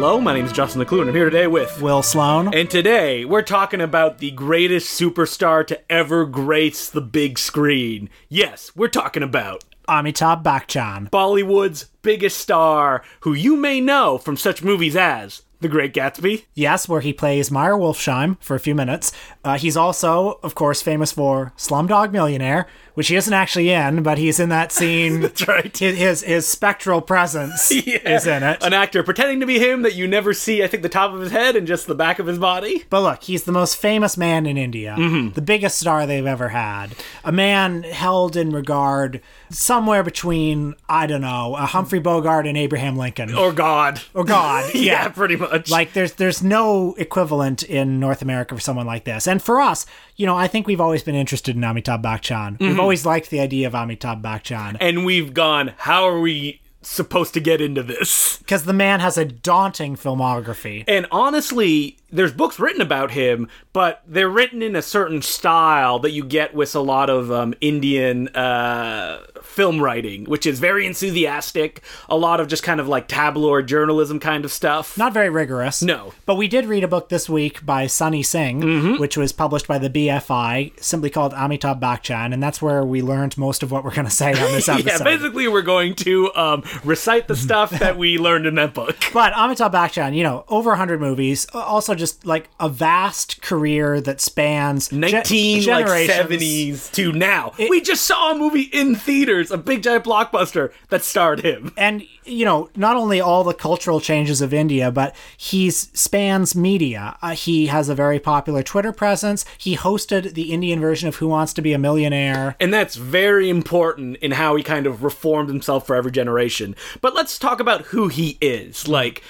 [0.00, 0.18] hello.
[0.18, 2.54] My name is Justin Decloux, and I'm here today with Will Sloan.
[2.54, 8.08] And today we're talking about the greatest superstar to ever grace the big screen.
[8.30, 11.10] Yes, we're talking about Amitabh Bachchan.
[11.10, 16.46] Bollywood's biggest star, who you may know from such movies as The Great Gatsby.
[16.54, 19.12] Yes, where he plays Meyer Wolfsheim for a few minutes.
[19.44, 22.66] Uh, he's also, of course, famous for Slumdog Millionaire,
[23.00, 25.22] which he isn't actually in, but he's in that scene.
[25.22, 25.74] That's right.
[25.74, 28.62] His, his, spectral presence is in it.
[28.62, 31.20] An actor pretending to be him that you never see, I think, the top of
[31.20, 32.84] his head and just the back of his body.
[32.90, 35.32] But look, he's the most famous man in India, mm-hmm.
[35.32, 36.94] the biggest star they've ever had.
[37.24, 42.98] A man held in regard somewhere between, I don't know, a Humphrey Bogart and Abraham
[42.98, 43.34] Lincoln.
[43.34, 44.02] Or God.
[44.12, 44.74] Or God.
[44.74, 45.70] yeah, pretty much.
[45.70, 49.26] Like there's there's no equivalent in North America for someone like this.
[49.26, 49.86] And for us,
[50.16, 52.60] you know, I think we've always been interested in Amitabh Bachchan.
[52.60, 52.80] We've mm-hmm.
[52.90, 57.38] Always liked the idea of Amitabh Bachchan and we've gone, how are we supposed to
[57.38, 58.38] get into this?
[58.38, 60.82] because the man has a daunting filmography.
[60.88, 66.10] And honestly, there's books written about him, but they're written in a certain style that
[66.10, 69.20] you get with a lot of um, Indian uh,
[69.60, 74.18] film writing, which is very enthusiastic, a lot of just kind of like tabloid journalism
[74.18, 74.96] kind of stuff.
[74.96, 75.82] Not very rigorous.
[75.82, 76.14] No.
[76.24, 79.76] But we did read a book this week by Sunny Singh, which was published by
[79.76, 83.94] the BFI, simply called Amitabh Bachchan, and that's where we learned most of what we're
[83.94, 84.86] going to say on this episode.
[84.86, 88.96] yeah, basically, we're going to um, recite the stuff that we learned in that book.
[89.12, 94.22] But Amitabh Bachchan, you know, over 100 movies, also just like a vast career that
[94.22, 97.52] spans ge- 19 like 70s to now.
[97.58, 101.72] we just saw a movie in theaters, a big giant blockbuster that starred him.
[101.76, 107.16] And you know, not only all the cultural changes of India, but he spans media.
[107.22, 109.44] Uh, he has a very popular Twitter presence.
[109.58, 112.56] He hosted the Indian version of Who Wants to Be a Millionaire.
[112.60, 116.76] And that's very important in how he kind of reformed himself for every generation.
[117.00, 118.86] But let's talk about who he is.
[118.86, 119.22] Like,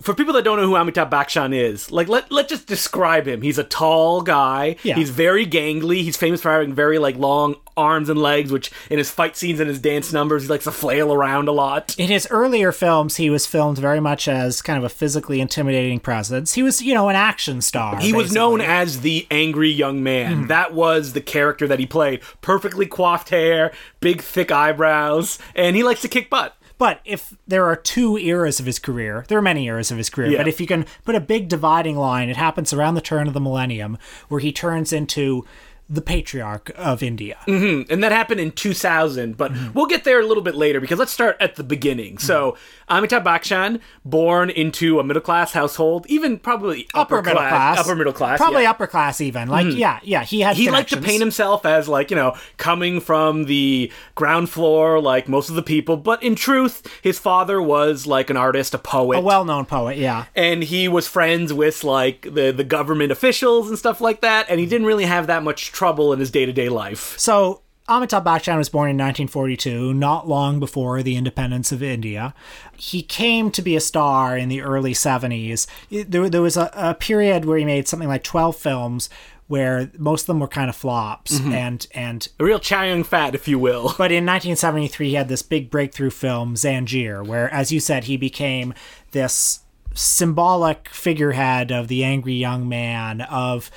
[0.00, 3.42] for people that don't know who Amitabh Bachchan is, like let let just describe him.
[3.42, 4.76] He's a tall guy.
[4.82, 4.94] Yeah.
[4.94, 6.02] He's very gangly.
[6.02, 9.58] He's famous for having very like long arms and legs, which in his fight scenes
[9.58, 11.94] and his dance numbers, he likes to flail around a lot.
[11.98, 15.98] In his earlier films, he was filmed very much as kind of a physically intimidating
[16.00, 16.54] presence.
[16.54, 17.98] He was, you know, an action star.
[18.00, 20.42] He was known as the angry young man.
[20.42, 20.46] Hmm.
[20.46, 22.20] That was the character that he played.
[22.42, 26.56] Perfectly coiffed hair, big thick eyebrows, and he likes to kick butt.
[26.78, 30.08] But if there are two eras of his career, there are many eras of his
[30.08, 30.38] career, Yeah.
[30.38, 33.34] but if you can put a big dividing line, it happens around the turn of
[33.34, 33.98] the millennium
[34.28, 35.44] where he turns into
[35.90, 37.38] the patriarch of India.
[37.46, 37.92] Mm-hmm.
[37.92, 39.72] and that happened in 2000 but mm-hmm.
[39.72, 42.52] we'll get there a little bit later because let's start at the beginning so
[42.88, 43.04] mm-hmm.
[43.04, 47.78] amitabh bachchan born into a middle class household even probably upper, Upper middle class.
[47.78, 48.70] upper middle class Probably yeah.
[48.70, 49.48] upper class even.
[49.48, 49.76] Like, mm.
[49.76, 53.44] yeah, yeah, he had he liked to paint himself as like you know coming from
[53.44, 58.30] the ground floor like most of the people but in truth his father was like
[58.30, 60.26] an artist a poet A well-known poet, yeah.
[60.34, 64.60] and he was friends with like the the government officials and stuff like that and
[64.60, 68.68] he didn't really have that much trouble in his day-to-day life So Amitabh Bachchan was
[68.68, 72.34] born in 1942, not long before the independence of India.
[72.76, 75.66] He came to be a star in the early 70s.
[75.88, 79.08] There, there was a, a period where he made something like 12 films
[79.48, 81.52] where most of them were kind of flops mm-hmm.
[81.52, 85.42] and and a real Chow Yun-fat if you will but in 1973 he had this
[85.42, 88.72] big breakthrough film Zanjeer where as you said he became
[89.10, 89.64] this
[89.94, 93.70] symbolic figurehead of the angry young man of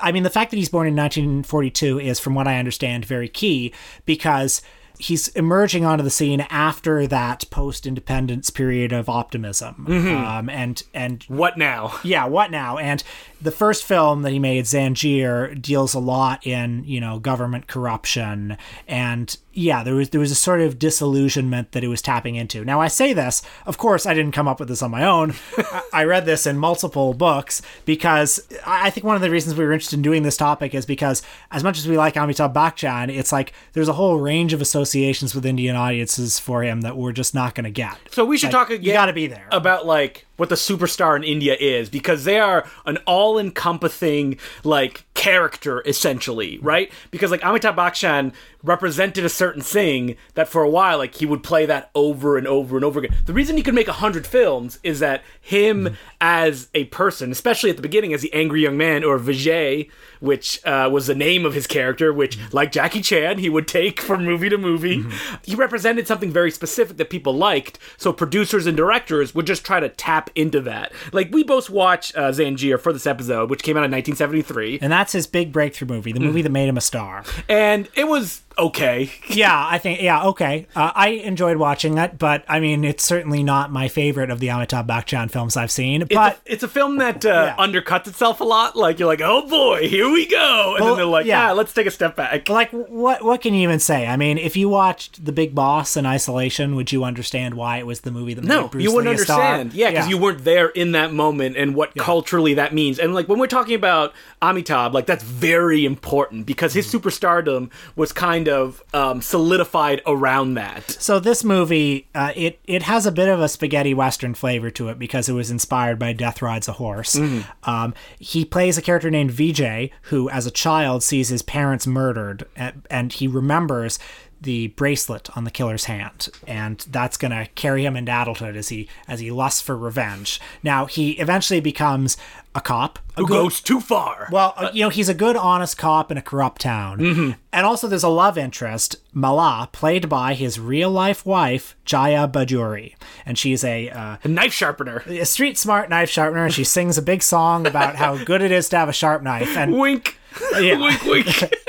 [0.00, 3.28] I mean the fact that he's born in 1942 is from what I understand very
[3.28, 3.74] key
[4.06, 4.62] because
[4.98, 11.56] he's emerging onto the scene after that post-independence period of optimism um, and and what
[11.58, 12.78] now yeah, what now?
[12.78, 13.02] And
[13.40, 18.56] the first film that he made, Zanjeer, deals a lot in you know government corruption,
[18.86, 22.64] and yeah, there was there was a sort of disillusionment that it was tapping into.
[22.64, 25.34] Now I say this, of course, I didn't come up with this on my own.
[25.92, 29.64] I- read this in multiple books because I I think one of the reasons we
[29.64, 33.08] were interested in doing this topic is because as much as we like Amitabh Bachchan,
[33.08, 34.91] it's like there's a whole range of associations
[35.34, 37.96] with Indian audiences for him that we're just not going to get.
[38.10, 38.82] So we should Like, talk again.
[38.84, 39.46] You got to be there.
[39.50, 45.82] about like what the superstar in India is because they are an all-encompassing like character
[45.86, 46.90] essentially, right?
[47.10, 48.32] Because like Amitabh Bachchan
[48.64, 52.46] represented a certain thing that for a while like he would play that over and
[52.46, 53.16] over and over again.
[53.26, 57.70] The reason he could make a hundred films is that him as a person, especially
[57.70, 59.90] at the beginning as the angry young man or Vijay,
[60.20, 64.00] which uh, was the name of his character, which like Jackie Chan he would take
[64.00, 65.04] from movie to movie.
[65.44, 69.80] He represented something very specific that people liked, so producers and directors would just try
[69.80, 70.92] to tap into that.
[71.12, 74.80] Like we both watched uh, Zanjeer for this episode, which came out in 1973.
[74.82, 77.24] and that's that's his big breakthrough movie, the movie that made him a star.
[77.48, 79.10] and it was okay.
[79.28, 80.66] yeah, I think yeah, okay.
[80.76, 84.48] Uh, I enjoyed watching it, but I mean, it's certainly not my favorite of the
[84.48, 86.02] Amitabh Bachchan films I've seen.
[86.02, 87.64] It's, But a, it's a film that uh, Yeah.
[87.64, 88.76] undercuts itself a lot.
[88.76, 91.46] Like you're like, oh boy, here we go, and Well, then they're like, yeah.
[91.48, 92.48] yeah, let's take a step back.
[92.48, 94.06] like, what what can you even say?
[94.06, 97.86] I mean, if you watched The Big Boss in isolation, would you understand why it
[97.86, 99.72] was the movie that No, made Bruce you wouldn't Lee understand.
[99.74, 102.98] Yeah, because you weren't there in that moment and what culturally that means.
[102.98, 107.08] And like when we're talking about Amitabh, like that's very important because his Mm-hmm.
[107.08, 110.90] superstardom was kind of um, solidified around that.
[110.90, 114.88] So this movie, uh, it it has a bit of a spaghetti western flavor to
[114.88, 117.16] it because it was inspired by Death Rides a Horse.
[117.64, 122.46] Um, he plays a character named Vijay who, as a child, sees his parents murdered,
[122.56, 123.98] and, and he remembers
[124.42, 128.88] the bracelet on the killer's hand, and that's gonna carry him into adulthood as he
[129.08, 130.40] as he lusts for revenge.
[130.62, 132.16] Now he eventually becomes
[132.54, 134.28] a cop, a Who good- goes too far?
[134.30, 137.36] well, uh, you know, he's a good, honest cop in a corrupt town.
[137.50, 142.94] And also, there's a love interest, Mala, played by his real life wife, Jaya Bhaduri.
[143.24, 145.02] And she's a, uh, a knife sharpener.
[145.06, 148.50] a street smart knife sharpener, and she sings a big song about how good it
[148.52, 149.56] is to have a sharp knife.
[149.56, 150.18] And Wink.
[150.60, 150.76] Yeah.
[150.78, 151.54] wink, wink.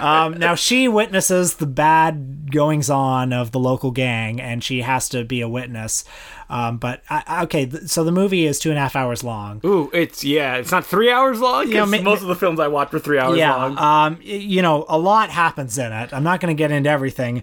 [0.00, 5.08] um, now she witnesses the bad goings on of the local gang, and she has
[5.10, 6.04] to be a witness.
[6.48, 9.60] Um, but I, okay, th- so the movie is two and a half hours long.
[9.64, 11.68] Ooh, it's yeah, it's not three hours long.
[11.68, 13.78] Yeah, ma- most of the films I watch were three hours yeah, long.
[13.78, 16.12] um, you know, a lot happens in it.
[16.12, 17.42] I'm not going to get into everything.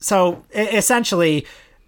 [0.00, 1.46] So essentially,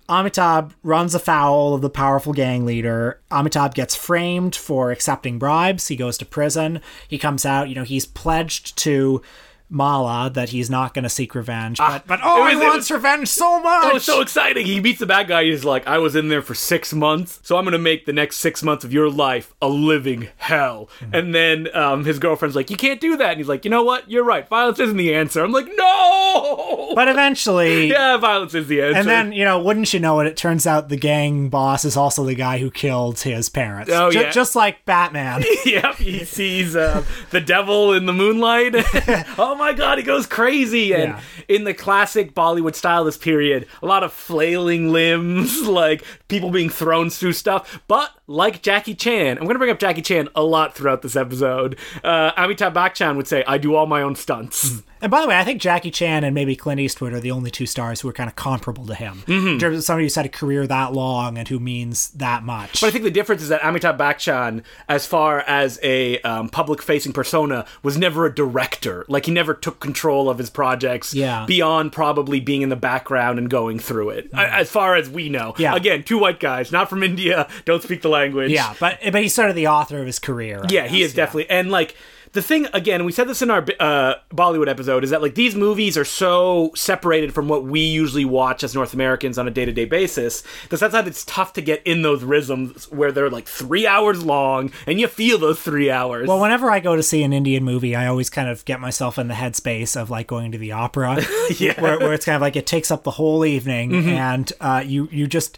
[0.08, 3.20] Amitabh runs afoul of the powerful gang leader.
[3.30, 5.88] Amitabh gets framed for accepting bribes.
[5.88, 6.80] He goes to prison.
[7.08, 7.68] He comes out.
[7.68, 9.22] You know, he's pledged to
[9.68, 11.78] Mala that he's not going to seek revenge.
[11.78, 13.86] But, but oh, it he wants was- revenge so much.
[13.86, 14.66] It was so exciting.
[14.66, 15.44] He meets the bad guy.
[15.44, 18.36] He's like, I was in there for six months, so I'm gonna make the next
[18.36, 20.88] six months of your life a living hell.
[21.00, 21.14] Mm-hmm.
[21.14, 23.30] And then um, his girlfriend's like, You can't do that.
[23.30, 24.10] And he's like, You know what?
[24.10, 24.46] You're right.
[24.48, 25.42] Violence isn't the answer.
[25.42, 26.92] I'm like, No.
[26.94, 28.98] but eventually, yeah, violence is the answer.
[28.98, 31.96] And then, you know, wouldn't you know it, it turns out the gang boss is
[31.96, 33.90] also the guy who killed his parents.
[33.92, 34.30] Oh, Ju- yeah.
[34.30, 35.44] Just like Batman.
[35.64, 38.74] yep, he sees uh, the devil in the moonlight.
[39.38, 40.92] oh my god, he goes crazy.
[40.92, 41.20] And Yeah.
[41.48, 46.68] in the classic Bollywood style, this period, a lot of flailing limbs, like people being
[46.68, 47.80] thrown through stuff.
[47.86, 51.14] But like Jackie Chan, I'm going to bring up Jackie Chan a lot throughout this
[51.14, 51.78] episode.
[52.02, 54.82] Uh, Amitabh Bachchan would say, I do all my own stunts.
[55.04, 57.50] And by the way, I think Jackie Chan and maybe Clint Eastwood are the only
[57.50, 59.22] two stars who are kind of comparable to him.
[59.26, 59.48] Mm-hmm.
[59.48, 62.80] In terms of somebody who's had a career that long and who means that much.
[62.80, 67.12] But I think the difference is that Amitabh Bachchan, as far as a um, public-facing
[67.12, 69.04] persona, was never a director.
[69.06, 71.44] Like he never took control of his projects Yeah.
[71.44, 74.30] beyond probably being in the background and going through it.
[74.32, 75.52] A- As far as we know.
[75.58, 75.76] Yeah.
[75.76, 78.50] Again, two white guys, not from India, don't speak the language.
[78.50, 80.60] yeah, but but he's sort of the author of his career.
[80.64, 81.48] I Yeah, he guess, is definitely.
[81.50, 81.94] And like
[82.32, 85.54] the thing again, we said this in our uh, Bollywood episode, is that like these
[85.54, 89.64] movies are so separated from what we usually watch as North Americans on a day
[89.64, 90.42] to day basis.
[90.68, 94.72] That sometimes it's tough to get in those rhythms where they're like three hours long,
[94.88, 96.26] and you feel those three hours.
[96.26, 99.16] Well, whenever I go to see an Indian movie, I always kind of get myself
[99.16, 101.22] in the headspace of like going to the opera,
[101.58, 101.80] Yeah.
[101.80, 104.08] where, where it's kind of like it takes up the whole evening, Mm-hmm.
[104.08, 105.56] and uh, you you just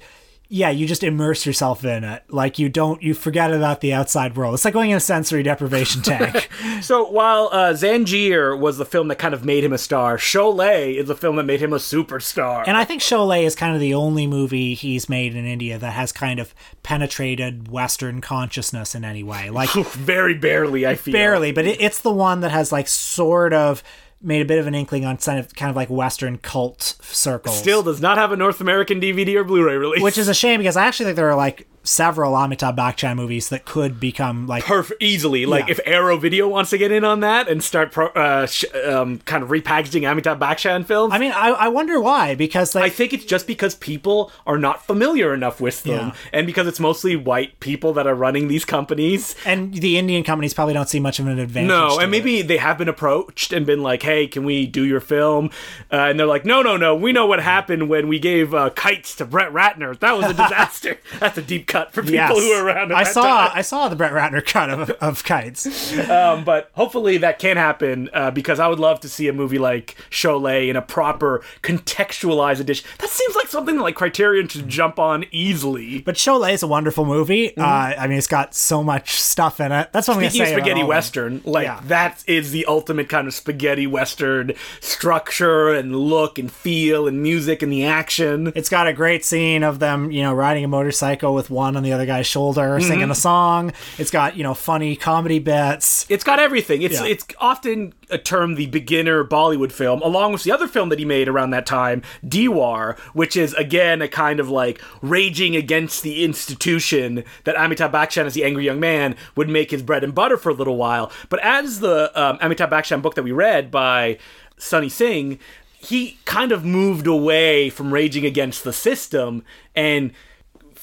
[0.48, 2.22] yeah you just immerse yourself in it.
[2.28, 4.54] Like you don't you forget about the outside world.
[4.54, 6.48] It's like going in a sensory deprivation tank.
[6.82, 10.94] So while uh, Zanjeer was the film that kind of made him a star, Sholay
[10.96, 12.64] is the film that made him a superstar.
[12.66, 15.92] And I think Sholay is kind of the only movie he's made in India that
[15.92, 19.50] has kind of penetrated Western consciousness in any way.
[19.50, 21.12] Like very barely, I feel.
[21.12, 23.82] barely, but it, it's the one that has like sort of
[24.22, 27.58] made a bit of an inkling on kind of kind of like Western cult circles.
[27.58, 30.02] Still does not have a North American DVD or Blu-ray release.
[30.02, 33.48] which is a shame because I actually think there are like several Amitabh Bachchan movies
[33.50, 35.72] that could become like perfect easily like Yeah.
[35.72, 39.18] if arrow video wants to get in on that and start pro, uh, sh- um,
[39.20, 43.12] kind of repackaging amitabh bachchan films I mean, I, I wonder why because I think
[43.12, 46.14] it's just because people are not familiar enough with them, Yeah.
[46.32, 49.34] and because it's mostly white people that are running these companies.
[49.46, 51.68] and the Indian companies probably don't see much of an advantage.
[51.68, 55.00] No, and maybe they have been approached and been like, "Hey, can we do your
[55.00, 55.50] film?"
[55.92, 56.94] Uh, and they're like, "No, no, no.
[56.96, 59.96] We know what happened when we gave uh, kites to Brett Ratner.
[59.98, 62.04] That was a disaster." That's a deep cut for it.
[62.04, 62.30] people Yes.
[62.38, 62.92] who were around.
[62.92, 63.50] I saw time.
[63.54, 65.66] I saw the Brett Ratner cut of, of kites.
[66.08, 69.58] Um, but hopefully that can happen uh, because I would love to see a movie
[69.58, 72.86] like Sholay in a proper contextualized edition.
[72.98, 76.00] That seems like something that like Criterion should jump on easily.
[76.00, 77.56] But Sholay is a wonderful movie.
[77.56, 79.90] Uh, I mean, it's got so much stuff in it.
[79.92, 80.44] That's what I'm going to Mm-hmm.
[80.46, 80.52] Say.
[80.52, 81.80] spaghetti western, like Yeah.
[81.86, 87.62] that is the ultimate kind of spaghetti western structure and look and feel and music
[87.62, 88.52] and the action.
[88.54, 91.82] It's got a great scene of them, you know, riding a motorcycle with one on
[91.82, 93.72] the other guy's shoulder singing a song.
[93.98, 96.04] It's got you know funny comedy bits.
[96.08, 96.82] It's got everything.
[96.82, 97.06] It's Yeah.
[97.06, 101.04] it's often a term the beginner Bollywood film, along with the other film that he
[101.04, 106.22] made around that time, Deewaar, which is again a kind of like raging against the
[106.24, 110.36] institution that Amitabh Bachchan as the angry young man would make his bread and butter
[110.36, 111.10] for a little while.
[111.30, 114.18] But as the um, Amitabh Bachchan book that we read by
[114.58, 115.38] Sunny Singh,
[115.78, 119.44] he kind of moved away from raging against the system
[119.74, 120.12] and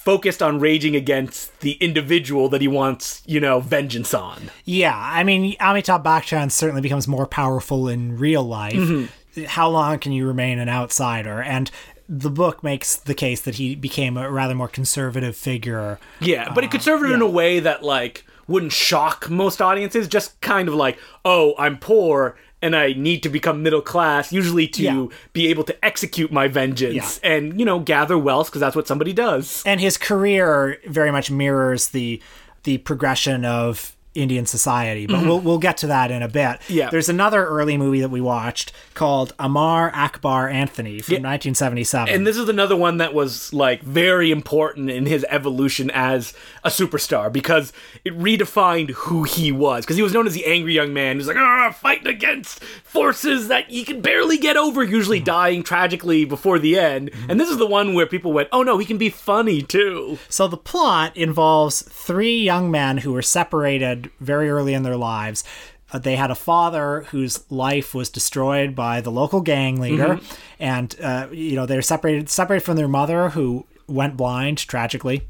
[0.03, 4.51] focused on raging against the individual that he wants, you know, vengeance on.
[4.65, 8.73] Yeah, I mean Amitabh Bachchan certainly becomes more powerful in real life.
[8.73, 9.43] Mm-hmm.
[9.45, 11.41] How long can you remain an outsider?
[11.41, 11.71] And
[12.09, 15.99] the book makes the case that he became a rather more conservative figure.
[16.19, 20.09] Yeah, but it conservative in a way that like wouldn't shock most audiences.
[20.09, 24.67] Just kind of like, oh, I'm poor and I need to become middle class, usually
[24.69, 25.05] to Yeah.
[25.33, 29.13] be able to execute my vengeance and you know gather wealth because that's what somebody
[29.13, 29.61] does.
[29.65, 32.21] and his career very much mirrors the
[32.63, 36.59] the progression of Indian society, but we'll we'll get to that in a bit.
[36.61, 36.73] Mm-hmm.
[36.73, 36.89] Yeah.
[36.91, 42.13] There's another early movie that we watched called Amar Akbar Anthony from 1977.
[42.13, 46.69] And this is another one that was like very important in his evolution as a
[46.69, 47.73] superstar because
[48.05, 49.83] it redefined who he was.
[49.83, 53.49] Because he was known as the angry young man who's like, ah, fighting against forces
[53.49, 57.11] that he can barely get over, usually dying tragically before the end.
[57.27, 60.17] And this is the one where people went, oh no, he can be funny too.
[60.29, 65.43] So the plot involves three young men who were separated very early in their lives.
[65.91, 70.19] Uh, they had a father whose life was destroyed by the local gang leader,
[70.59, 75.27] and uh, you know they're separated separated from their mother who went blind tragically,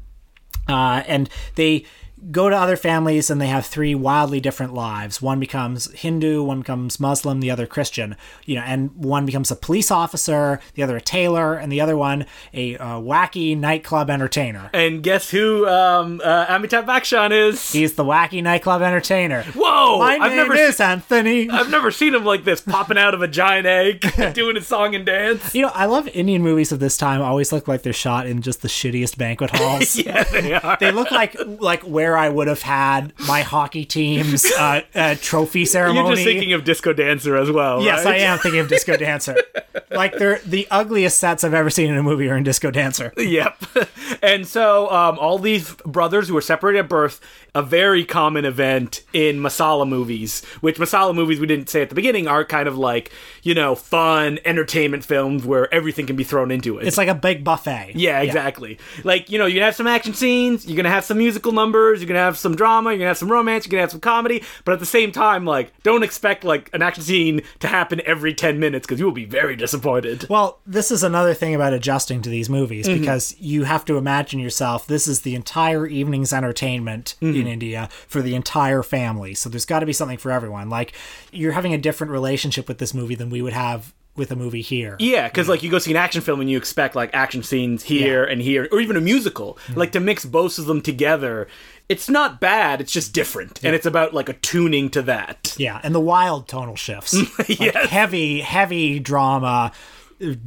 [0.68, 1.84] uh, and they
[2.30, 5.20] go to other families and they have three wildly different lives.
[5.20, 8.16] One becomes Hindu, one becomes Muslim, the other Christian.
[8.44, 11.96] You know, and one becomes a police officer, the other a tailor, and the other
[11.96, 14.70] one a uh, wacky nightclub entertainer.
[14.72, 17.72] And guess who um, uh, Amitabh Bachchan is?
[17.72, 19.42] He's the wacky nightclub entertainer.
[19.54, 19.98] Whoa!
[19.98, 21.50] My I've name never is Anthony.
[21.50, 24.04] I've never seen him like this, popping out of a giant egg,
[24.34, 25.54] doing his song and dance.
[25.54, 27.20] you know, I love Indian movies of this time.
[27.20, 29.94] Always look like they're shot in just the shittiest banquet halls.
[30.04, 30.76] Yeah, they are.
[30.78, 35.64] They look like like where I would have had my hockey team's uh, uh, trophy
[35.64, 35.98] ceremony.
[36.06, 37.82] You're just thinking of Disco Dancer as well.
[37.82, 38.20] Yes, right?
[38.20, 39.36] I am thinking of Disco Dancer.
[39.90, 43.12] like they're the ugliest sets I've ever seen in a movie are in Disco Dancer.
[43.16, 43.64] Yep.
[44.22, 47.20] And so um, all these brothers who were separated at birth,
[47.54, 51.94] a very common event in masala movies, which masala movies we didn't say at the
[51.94, 56.50] beginning are kind of like, you know, fun entertainment films where everything can be thrown
[56.50, 56.86] into it.
[56.86, 57.92] It's like a big buffet.
[57.96, 58.78] yeah, exactly.
[59.04, 62.08] Like, you know, you're have some action scenes, you're gonna have some musical numbers, you're
[62.08, 64.72] gonna have some drama, you're gonna have some romance, you're gonna have some comedy, but
[64.72, 68.58] at the same time, like, don't expect like an action scene to happen every 10
[68.58, 70.26] minutes because you will be very disappointed.
[70.28, 73.00] Well, this is another thing about adjusting to these movies Mm-hmm.
[73.00, 77.40] because you have to imagine yourself this is the entire evening's entertainment Mm-hmm.
[77.40, 79.34] in India for the entire family.
[79.34, 80.68] So there's got to be something for everyone.
[80.70, 80.92] Like
[81.32, 84.60] you're having a different relationship with this movie than we would have with a movie
[84.60, 84.96] here.
[85.00, 87.82] Yeah, because like you go see an action film and you expect like action scenes
[87.82, 89.58] here and here, or even a musical.
[89.74, 91.48] Like to mix both of them together,
[91.88, 92.80] it's not bad.
[92.80, 95.54] It's just different, and it's about like attuning to that.
[95.58, 97.14] Yeah, and the wild tonal shifts.
[97.38, 99.72] Like, heavy, heavy drama,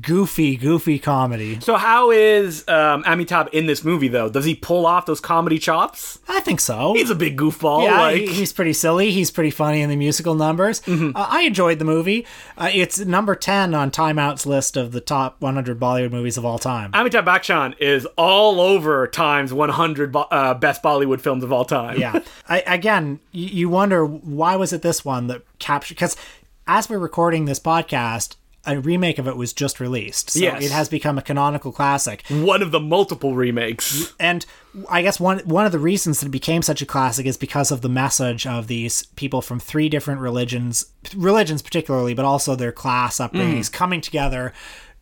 [0.01, 1.59] goofy, goofy comedy.
[1.59, 4.29] So how is um, Amitabh in this movie though?
[4.29, 6.19] Does he pull off those comedy chops?
[6.27, 6.93] I think so.
[6.93, 7.83] He's a big goofball.
[7.83, 9.11] yeah, like he- he's pretty silly.
[9.11, 10.81] He's pretty funny in the musical numbers.
[10.81, 11.15] Mm-hmm.
[11.15, 12.25] Uh, I enjoyed the movie.
[12.57, 16.45] Uh, it's number 10 on Time Out's list of the top 100 Bollywood movies of
[16.45, 16.91] all time.
[16.93, 21.99] Amitabh Bachchan is all over Times 100 bo- uh, best Bollywood films of all time.
[21.99, 22.19] yeah.
[22.49, 26.15] I, again, you, you wonder why was it this one that captured because
[26.67, 28.35] as we're recording this podcast,
[28.67, 30.31] a remake of it was just released.
[30.31, 30.63] So Yes.
[30.63, 32.23] it has become a canonical classic.
[32.29, 34.13] one of the multiple remakes.
[34.19, 34.45] And
[34.89, 37.71] I guess one one of the reasons that it became such a classic is because
[37.71, 42.71] of the message of these people from three different religions, religions particularly, but also their
[42.71, 43.73] class upbringings mm.
[43.73, 44.53] coming together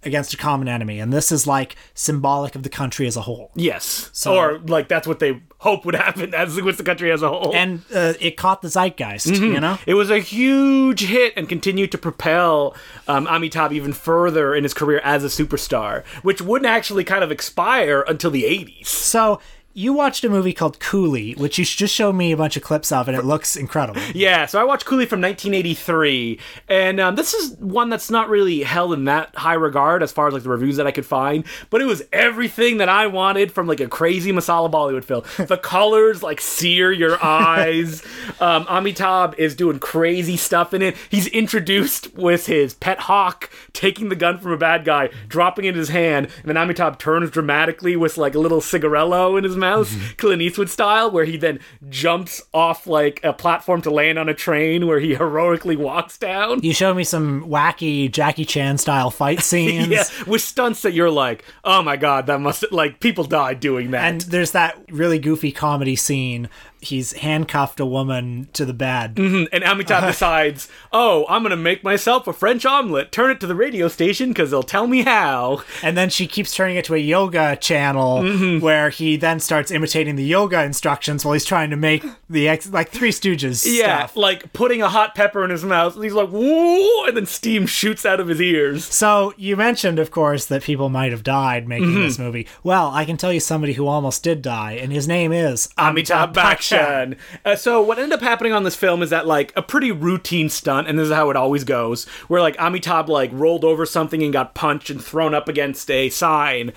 [0.05, 0.99] against a common enemy.
[0.99, 3.51] And this is like symbolic of the country as a whole.
[3.55, 7.21] Yes, so, or like that's what they hope would happen as with the country as
[7.21, 7.53] a whole.
[7.55, 9.77] And uh, it caught the zeitgeist, you know?
[9.85, 12.75] It was a huge hit and continued to propel
[13.07, 17.31] um, Amitabh even further in his career as a superstar, which wouldn't actually kind of
[17.31, 18.87] expire until the 80s.
[18.87, 19.39] So
[19.77, 22.93] you watched a movie called Coolie, which you just showed me a bunch of clips
[22.93, 24.01] of, and it looks incredible.
[24.15, 26.39] Yeah, so I watched Coolie from 1983,
[26.69, 30.29] and um, this is one that's not really held in that high regard as far
[30.29, 33.51] as like the reviews that I could find, but it was everything that I wanted
[33.51, 35.23] from like a crazy masala Bollywood film.
[35.47, 38.01] the colors like sear your eyes.
[38.39, 40.95] Um, Amitabh is doing crazy stuff in it.
[41.09, 45.69] He's introduced with his pet hawk taking the gun from a bad guy, dropping it
[45.69, 49.57] in his hand, and then Amitabh turns dramatically with like a little cigarello in his
[49.57, 49.64] mouth.
[49.65, 50.15] Mouse, Mm-hmm.
[50.17, 54.33] Clint Eastwood style, where he then jumps off like a platform to land on a
[54.33, 56.61] train, where he heroically walks down.
[56.63, 59.87] You showed me some wacky Jackie Chan style fight scenes.
[59.87, 63.91] Yeah, with stunts that you're like, oh my god, that must like people died doing
[63.91, 64.03] that.
[64.05, 66.49] And there's that really goofy comedy scene.
[66.85, 69.17] He's handcuffed a woman to the bed.
[69.17, 73.11] and Amitabh decides, oh, I'm gonna make myself a French omelet.
[73.11, 75.61] Turn it to the radio station because they'll tell me how.
[75.83, 78.59] And then she keeps turning it to a yoga channel Mm-hmm.
[78.63, 82.69] where he then starts imitating the yoga instructions while he's trying to make the ex-
[82.69, 84.15] like Three Stooges Yeah, stuff.
[84.17, 85.95] like putting a hot pepper in his mouth.
[85.95, 88.85] And he's like, whoa, and then steam shoots out of his ears.
[88.85, 92.01] So you mentioned, of course, that people might have died making Mm-hmm.
[92.03, 92.47] this movie.
[92.63, 96.33] Well, I can tell you somebody who almost did die, and his name is Amitabh
[96.75, 97.17] Bachchan.
[97.43, 100.49] Uh, so what ended up happening on this film is that like a pretty routine
[100.49, 104.23] stunt, and this is how it always goes, where like Amitabh like rolled over something
[104.23, 106.73] and got punched and thrown up against a sign,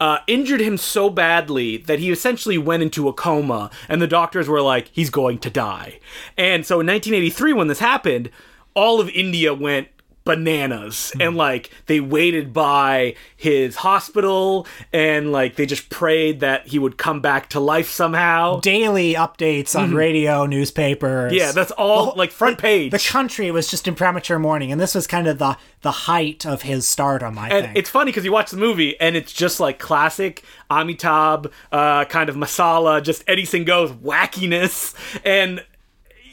[0.00, 4.48] uh, injured him so badly that he essentially went into a coma, and the doctors
[4.48, 5.98] were like, he's going to die.
[6.36, 8.30] And so in 1983, when this happened,
[8.74, 9.88] all of India went
[10.24, 11.12] bananas.
[11.20, 16.98] And like they waited by his hospital and like they just prayed that he would
[16.98, 18.60] come back to life somehow.
[18.60, 21.32] Daily updates on radio, newspapers.
[21.32, 24.94] Yeah that's all like front page the country was just in premature mourning, and this
[24.94, 27.38] was kind of the the height of his stardom.
[27.38, 27.78] I and think.
[27.78, 32.28] it's funny because you watch the movie and it's just like classic Amitabh uh, kind
[32.28, 35.64] of masala, just Eddie Singh goes wackiness, and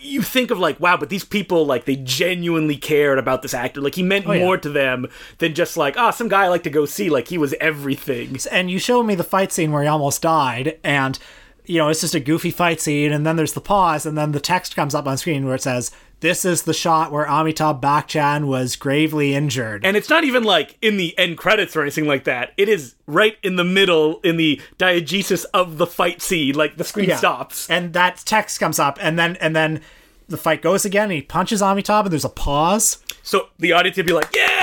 [0.01, 3.81] you think of like, wow, but these people like they genuinely cared about this actor.
[3.81, 4.45] Like he meant Oh, yeah.
[4.45, 5.07] more to them
[5.39, 7.09] than just like, oh, some guy I like to go see.
[7.09, 8.37] Like he was everything.
[8.51, 11.19] and you show me the fight scene where he almost died, and
[11.65, 14.31] you know it's just a goofy fight scene, and then there's the pause, and then
[14.31, 15.91] the text comes up on screen where it says,
[16.21, 20.77] "This is the shot where Amitabh Bachchan was gravely injured." And it's not even like
[20.81, 22.53] in the end credits or anything like that.
[22.57, 26.55] It is right in the middle in the diegesis of the fight scene.
[26.55, 27.17] Like the screen Yeah.
[27.17, 27.69] stops.
[27.69, 29.81] and that text comes up, and then and then
[30.27, 31.05] the fight goes again.
[31.05, 34.58] And he punches Amitabh, and there's a pause, So the audience would be like, yeah!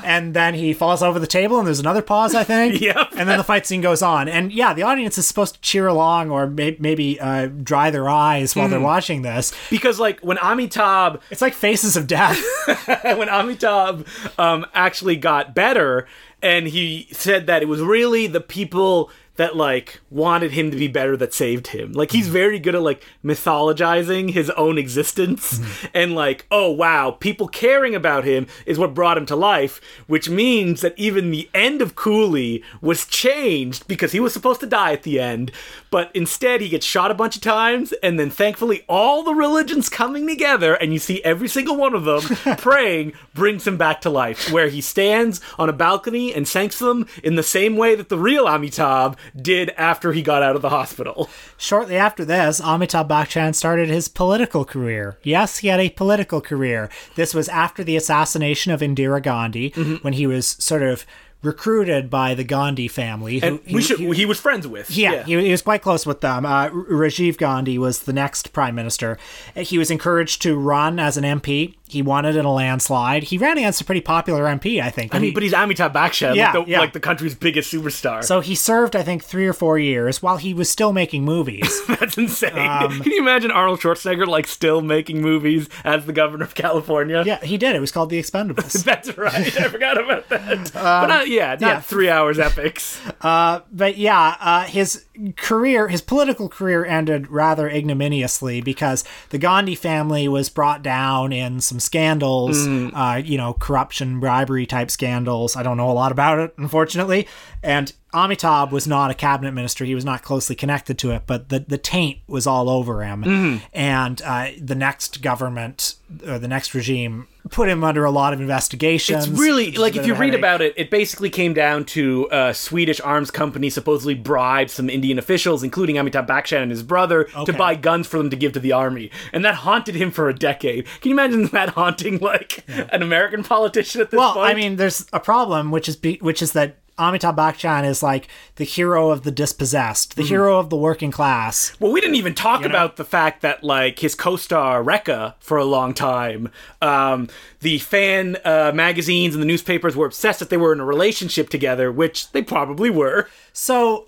[0.04, 2.80] and then he falls over the table, and there's another pause, I think.
[2.86, 3.12] Yep.
[3.16, 5.86] And then the fight scene goes on, and yeah, the audience is supposed to cheer
[5.86, 8.70] along or may- maybe uh, dry their eyes while Hmm.
[8.72, 9.52] they're watching this.
[9.70, 12.38] Because like when Amitabh It's like Faces of Death.
[12.66, 14.06] when Amitabh
[14.38, 16.06] um, actually got better,
[16.42, 20.88] and he said that it was really the people that like wanted him to be
[20.88, 21.92] better that saved him.
[21.92, 22.32] Like he's mm.
[22.32, 25.86] very good at like mythologizing his own existence mm-hmm.
[25.94, 30.28] and like, oh wow, people caring about him is what brought him to life, which
[30.28, 34.92] means that even the end of Coolie was changed because he was supposed to die
[34.92, 35.52] at the end,
[35.90, 39.88] but instead he gets shot a bunch of times and then thankfully all the religions
[39.88, 44.10] coming together and you see every single one of them praying brings him back to
[44.10, 48.08] life where he stands on a balcony and thanks them in the same way that
[48.08, 51.28] the real Amitabh did after he got out of the hospital.
[51.56, 55.18] Shortly after this, Amitabh Bachchan started his political career.
[55.22, 56.88] Yes, he had a political career.
[57.14, 59.94] This was after the assassination of Indira Gandhi, Mm-hmm.
[59.96, 61.04] when he was sort of
[61.42, 63.38] recruited by the Gandhi family.
[63.38, 64.90] who- And we should he, was friends with.
[64.90, 66.44] yeah, He, he was quite close with them.
[66.44, 69.16] Uh, Rajiv Gandhi was the next prime minister.
[69.54, 71.74] He was encouraged to run as an MP.
[71.88, 73.22] He won it in a landslide.
[73.22, 75.14] He ran against a pretty popular MP, I think.
[75.14, 76.80] I mean, but he's Amitabh Bachchan, Yeah, like, the, yeah.
[76.80, 78.24] like the country's biggest superstar.
[78.24, 81.80] so he served, I think, three or four years while he was still making movies.
[81.88, 82.58] That's insane.
[82.58, 87.22] Um, Can you imagine Arnold Schwarzenegger like still making movies as the governor of California?
[87.24, 87.76] yeah, he did.
[87.76, 88.82] It was called The Expendables.
[88.84, 89.34] That's right.
[89.60, 90.70] I forgot about that.
[90.74, 91.80] but not, yeah, not Um, yeah.
[91.80, 93.00] three hours epics.
[93.20, 95.04] but yeah, uh, his
[95.36, 101.60] career, his political career ended rather ignominiously because the Gandhi family was brought down in
[101.60, 105.56] some scandals, uh, you know, corruption, bribery type scandals.
[105.56, 107.26] I don't know a lot about it, unfortunately.
[107.62, 111.48] And Amitabh was not a cabinet minister; he was not closely connected to it, but
[111.48, 113.60] the the taint was all over him.
[113.74, 118.40] And uh, the next government, or the next regime, put him under a lot of
[118.40, 119.28] investigations.
[119.28, 122.54] It's really It's like if you read about it, it basically came down to a
[122.54, 127.52] Swedish arms company supposedly bribed some Indian officials, including Amitabh Bachchan and his brother, to
[127.52, 130.34] buy guns for them to give to the army, and that haunted him for a
[130.34, 130.86] decade.
[131.00, 134.42] Can you imagine that haunting like an American politician at this Well, point?
[134.42, 138.02] Well, I mean, there's a problem, which is be, which is that Amitabh Bachchan is
[138.02, 140.20] like the hero of the dispossessed, Mm-hmm.
[140.22, 141.76] the hero of the working class.
[141.78, 145.64] Well, we didn't even talk about the fact that like his co-star Rekha for a
[145.64, 147.28] long time, um,
[147.60, 151.48] the fan uh, magazines and the newspapers were obsessed that they were in a relationship
[151.50, 153.28] together, which they probably were.
[153.52, 154.06] So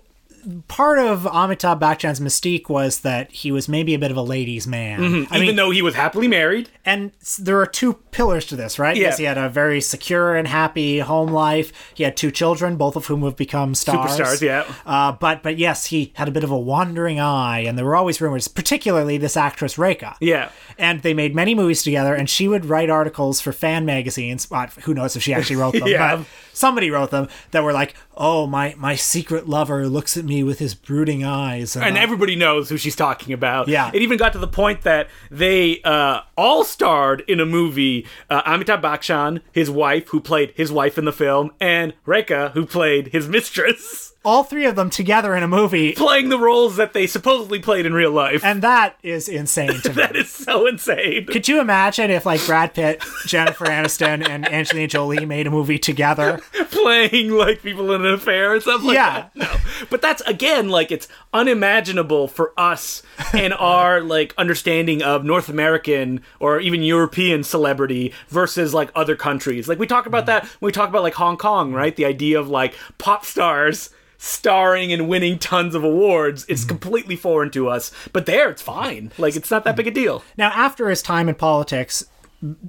[0.67, 4.67] part of Amitabh Bachchan's mystique was that he was maybe a bit of a ladies'
[4.67, 4.99] man.
[4.99, 5.33] Mm-hmm.
[5.35, 6.69] Even mean, though he was happily married.
[6.85, 8.95] and there are two pillars to this, right?
[8.95, 9.03] Yeah.
[9.09, 11.71] Yes, he had a very secure and happy home life.
[11.93, 14.11] He had two children, both of whom have become stars.
[14.11, 14.65] Superstars, yeah.
[14.85, 17.95] Uh, but but yes, he had a bit of a wandering eye, and there were
[17.95, 20.15] always rumors, particularly this actress Rekha.
[20.19, 20.49] Yeah.
[20.77, 24.49] And they made many movies together, and she would write articles for fan magazines.
[24.49, 25.87] Well, who knows if she actually wrote them?
[25.87, 26.17] Yeah.
[26.17, 30.43] But somebody wrote them that were like, "Oh, my my secret lover looks at me
[30.43, 33.67] with his brooding eyes," and I- everybody knows who she's talking about.
[33.67, 33.91] Yeah.
[33.93, 38.05] It even got to the point that they uh, all starred in a movie.
[38.29, 42.65] Uh, Amitabh Bachchan, his wife, who played his wife in the film, and Rekha, who
[42.65, 46.93] played his mistress, all three of them together in a movie, playing the roles that
[46.93, 48.45] they supposedly played in real life.
[48.45, 49.95] and that is insane to me.
[49.95, 51.25] that is so insane.
[51.25, 55.79] Could you imagine if like Brad Pitt, Jennifer Aniston, and Angelina Jolie made a movie
[55.79, 56.39] together?
[56.69, 59.29] playing like people in an affair and stuff like Yeah.
[59.33, 59.35] that.
[59.35, 59.51] No.
[59.89, 63.01] But that's again like it's unimaginable for us
[63.33, 69.67] and our like understanding of North American or even European celebrity versus like other countries.
[69.67, 70.45] Like we talk about mm-hmm.
[70.45, 71.95] that when we talk about like Hong Kong, right?
[71.95, 73.89] The idea of like pop stars
[74.21, 76.69] starring and winning tons of awards it's mhm.
[76.69, 80.23] completely foreign to us but there it's fine like it's not that big a deal
[80.37, 82.05] Now, after his time in politics,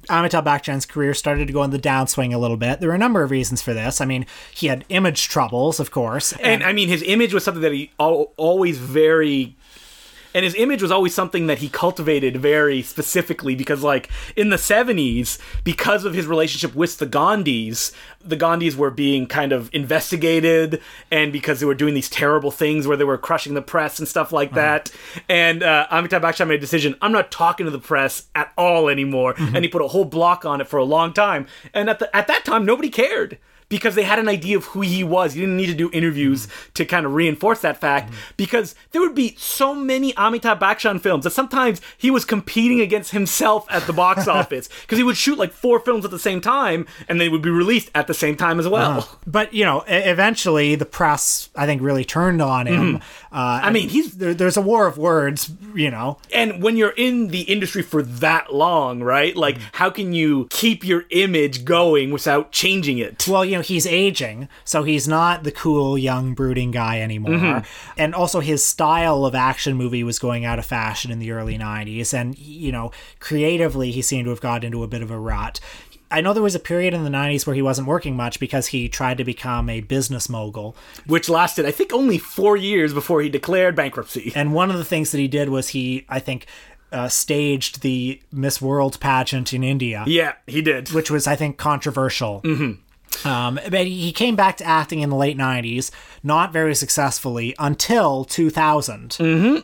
[0.08, 2.80] Amitabh Bachchan's career started to go on the downswing a little bit.
[2.80, 4.00] There were a number of reasons for this.
[4.00, 7.62] I mean, he had image troubles, of course, and I mean his image was something
[7.62, 9.56] that he al- always very
[10.34, 14.56] and his image was always something that he cultivated very specifically because like in the
[14.56, 20.80] 70s because of his relationship with the Gandhis the Gandhis were being kind of investigated
[21.10, 24.06] and because they were doing these terrible things where they were crushing the press and
[24.06, 24.92] stuff like that.
[25.28, 28.88] And uh, Amitabh Bachchan made a decision I'm not talking to the press at all
[28.88, 29.34] anymore.
[29.38, 31.46] And he put a whole block on it for a long time.
[31.72, 33.38] And at the, at that time nobody cared
[33.70, 35.34] because they had an idea of who he was.
[35.34, 36.72] You didn't need to do interviews mm.
[36.74, 38.16] to kind of reinforce that fact mm.
[38.36, 43.12] because there would be so many Amitabh Bachchan films that sometimes he was competing against
[43.12, 46.42] himself at the box office because he would shoot like four films at the same
[46.42, 48.90] time and they would be released at the same time as well.
[48.90, 49.16] Uh-huh.
[49.26, 52.98] but you know, eventually the press, I think, really turned on him.
[52.98, 53.34] Mm-hmm.
[53.34, 56.18] Uh, I mean, he's- there, there's a war of words, you know.
[56.32, 59.36] And when you're in the industry for that long, right?
[59.36, 59.62] Like, mm.
[59.72, 63.26] how can you keep your image going without changing it?
[63.28, 67.62] Well, you know, he's aging, so he's not the cool, young, brooding guy anymore.
[67.96, 71.56] And also, his style of action movie was going out of fashion in the early
[71.58, 72.12] 90s.
[72.14, 75.60] And, you know, creatively, he seemed to have got into a bit of a rut.
[76.12, 78.68] I know there was a period in the 90s where he wasn't working much because
[78.68, 80.74] he tried to become a business mogul.
[81.06, 84.32] Which lasted, I think, only four years before he declared bankruptcy.
[84.34, 86.46] And one of the things that he did was he, I think,
[86.92, 90.02] uh, staged the Miss World pageant in India.
[90.06, 90.90] Yeah, he did.
[90.90, 92.40] which was I think controversial.
[92.42, 92.80] Mm-hmm.
[93.24, 95.90] Um, but he came back to acting in the late '90s,
[96.22, 99.16] not very successfully until 2000.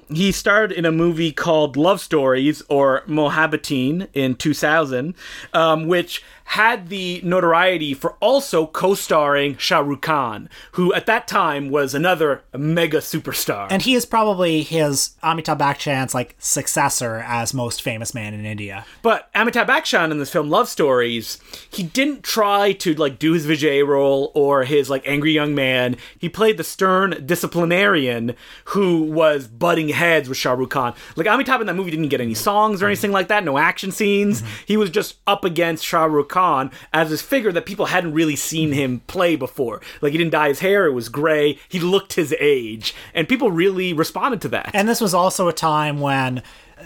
[0.09, 5.15] He starred in a movie called Love Stories or Mohabbatein in 2000,
[5.53, 11.71] um, which had the notoriety for also co-starring Shah Rukh Khan, who at that time
[11.71, 13.67] was another mega superstar.
[13.69, 18.87] And he is probably his Amitabh Bachchan's like successor as most famous man in India.
[19.03, 23.47] But Amitabh Bachchan in this film Love Stories, he didn't try to like do his
[23.47, 25.97] Vijay role or his like angry young man.
[26.19, 28.35] He played the stern disciplinarian
[28.67, 30.95] who was butting heads with Shah Rukh Khan.
[31.17, 33.93] Like Amitabh in that movie didn't get any songs or anything like that, no action
[33.93, 34.43] scenes.
[34.43, 34.63] Mm-hmm.
[34.67, 38.37] He was just up against Shah Rukh Khan as this figure that people hadn't really
[38.37, 39.81] seen him play before.
[40.01, 41.59] Like he didn't dye his hair, it was gray.
[41.69, 44.71] He looked his age, and people really responded to that.
[44.73, 46.43] And this was also a time when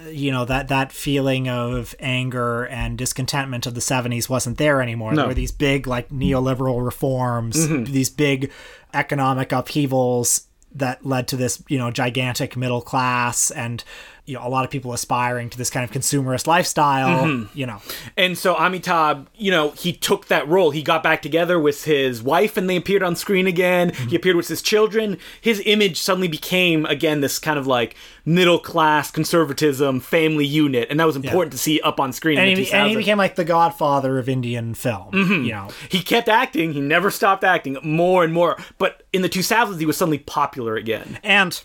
[0.08, 5.14] you know that that feeling of anger and discontentment of the 70s wasn't there anymore.
[5.14, 7.84] There were these big like neoliberal reforms mm-hmm.
[7.84, 8.50] these big
[8.94, 13.84] economic upheavals that led to this you know gigantic middle class and
[14.30, 17.58] you know a lot of people aspiring to this kind of consumerist lifestyle mm-hmm.
[17.58, 17.80] you know
[18.16, 20.70] And so Amitabh, you know, he took that role.
[20.70, 23.90] He got back together with his wife and they appeared on screen again.
[23.90, 24.16] He mm-hmm.
[24.16, 25.18] appeared with his children.
[25.40, 30.88] His image suddenly became, again, this kind of like middle class conservatism family unit.
[30.90, 33.18] And that was important to see up on screen and in he, and he became
[33.18, 35.44] like the godfather of indian film mm-hmm.
[35.44, 36.72] you know he kept acting.
[36.72, 38.56] He never stopped acting more and more.
[38.78, 41.18] But in the 2000s, he was suddenly popular again.
[41.22, 41.60] and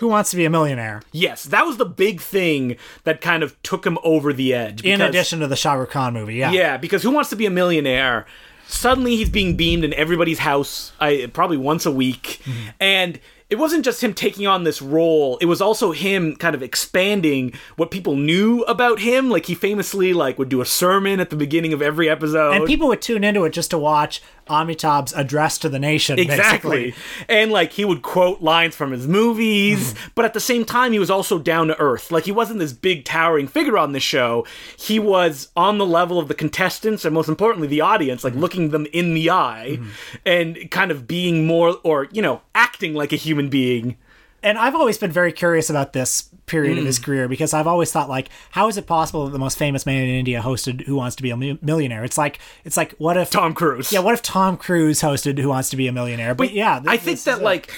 [0.00, 3.60] who wants to be a millionaire Yes, that was the big thing that kind of
[3.62, 4.82] took him over the edge.
[4.82, 7.46] in addition to the Shah Rukh Khan movie yeah Yeah, because Who Wants to Be
[7.46, 8.26] a Millionaire?
[8.66, 12.68] Suddenly he's being beamed in everybody's house, I, probably once a week, mm-hmm.
[12.78, 16.62] and it wasn't just him taking on this role it was also him kind of
[16.62, 21.30] expanding what people knew about him like he famously like would do a sermon at
[21.30, 25.12] the beginning of every episode And people would tune into it just to watch Amitabh's
[25.14, 26.18] address to the nation.
[26.18, 26.90] Exactly.
[26.90, 26.94] basically.
[27.28, 30.08] And like he would quote lines from his movies, Mm-hmm.
[30.14, 32.10] but at the same time he was also down to earth.
[32.10, 34.46] Like he wasn't this big towering figure on the show.
[34.76, 38.34] He was on the level of the contestants and most importantly the audience, Mm-hmm.
[38.36, 39.78] like looking them in the eye
[40.26, 43.96] and kind of being more or, you know, acting like a human being.
[44.42, 47.04] And I've always been very curious about this period of his Mm.
[47.04, 50.02] career because I've always thought like, how is it possible that the most famous man
[50.02, 52.04] in India hosted Who Wants to Be a Millionaire?
[52.04, 53.92] It's like, it's like, what if Tom Cruise.
[53.92, 56.34] Yeah, what if Tom Cruise hosted Who Wants to Be a Millionaire?
[56.34, 57.70] But yeah, th- I think this that like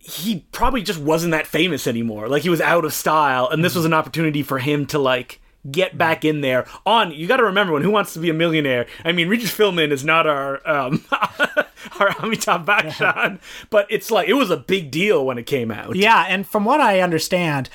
[0.00, 2.28] he probably just wasn't that famous anymore.
[2.28, 5.40] Like he was out of style, and this was an opportunity for him to like
[5.70, 6.66] get back in there.
[6.86, 8.86] On you got to remember when Who Wants to Be a Millionaire.
[9.04, 14.34] I mean, Regis Philbin is not our um, our Amitabh Bachchan, but it's like it
[14.34, 15.96] was a big deal when it came out.
[15.96, 17.68] Yeah, and from what I understand,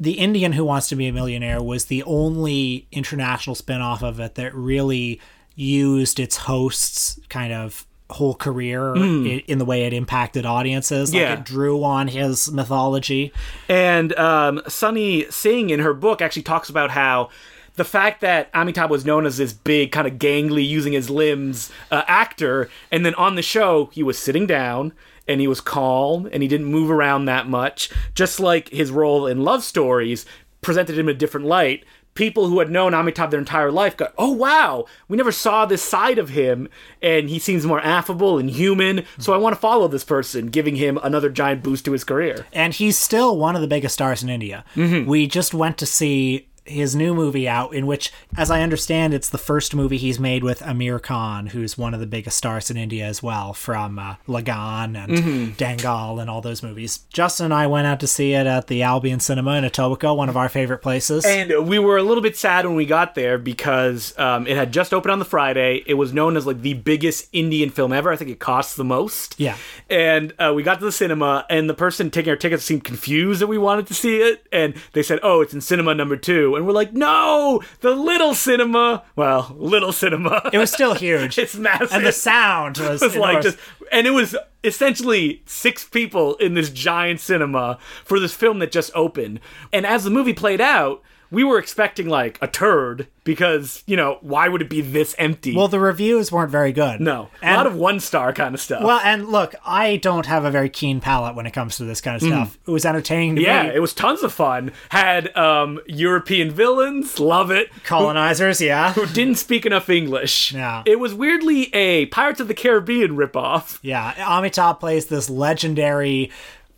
[0.00, 4.34] the Indian Who Wants to Be a Millionaire was the only international spin-off of it
[4.36, 5.20] that really
[5.54, 11.12] used its host's kind of whole career i- in the way it impacted audiences.
[11.12, 11.20] Like.
[11.20, 11.32] Yeah.
[11.34, 13.32] it drew on his mythology.
[13.68, 17.28] And um, Sunny Singh in her book actually talks about how
[17.76, 21.70] the fact that Amitabh was known as this big, kind of gangly, using his limbs
[21.90, 24.92] uh, actor, and then on the show, he was sitting down
[25.30, 29.28] and he was calm and he didn't move around that much, just like his role
[29.28, 30.26] in Love Stories
[30.60, 31.84] presented him in a different light.
[32.14, 35.80] People who had known Amitabh their entire life go, "Oh wow, we never saw this
[35.82, 36.68] side of him,
[37.00, 39.04] and he seems more affable and human.
[39.18, 42.46] So I want to follow this person, giving him another giant boost to his career."
[42.52, 44.64] And he's still one of the biggest stars in India.
[44.74, 45.08] Mm-hmm.
[45.08, 49.28] We just went to see his new movie out in which as i understand it's
[49.28, 52.76] the first movie he's made with aamir khan who's one of the biggest stars in
[52.76, 55.50] india as well from uh, lagaan and Mm-hmm.
[55.62, 58.82] dangal and all those movies justin and i went out to see it at the
[58.82, 62.36] albion cinema in etobicoke one of our favorite places And we were a little bit
[62.36, 65.82] sad when we got there because um, it had just opened on the Friday.
[65.86, 68.12] It was known as like the biggest Indian film ever.
[68.12, 69.34] I think it costs the most.
[69.38, 69.56] Yeah.
[69.88, 73.40] And uh, we got to the cinema, and the person taking our tickets seemed confused
[73.40, 76.56] that we wanted to see it, and they said, "Oh, it's in cinema number two.
[76.60, 80.48] And we're like, "No, the little cinema." Well, little cinema.
[80.52, 81.92] it was still huge it's massive.
[81.92, 83.58] and the sound was, was like just,
[83.90, 88.90] and it was essentially six people in this giant cinema for this film that just
[88.94, 89.40] opened.
[89.72, 94.18] And as the movie played out, we were expecting like a turd because you know
[94.22, 95.54] why would it be this empty?
[95.54, 98.82] well the reviews weren't very good no, a lot of one star kind of stuff.
[98.82, 102.00] well and look i don't have a very keen palate when it comes to this
[102.00, 103.44] kind of stuff it was entertaining to Mm.
[103.44, 104.72] yeah, me it was tons of fun.
[104.90, 107.70] Had um, European villains, love it.
[107.84, 110.52] colonizers yeah Who didn't speak enough English.
[110.52, 110.82] Yeah.
[110.86, 113.78] It was weirdly a Pirates of the Caribbean ripoff.
[113.82, 116.30] Yeah, Amitabh plays this legendary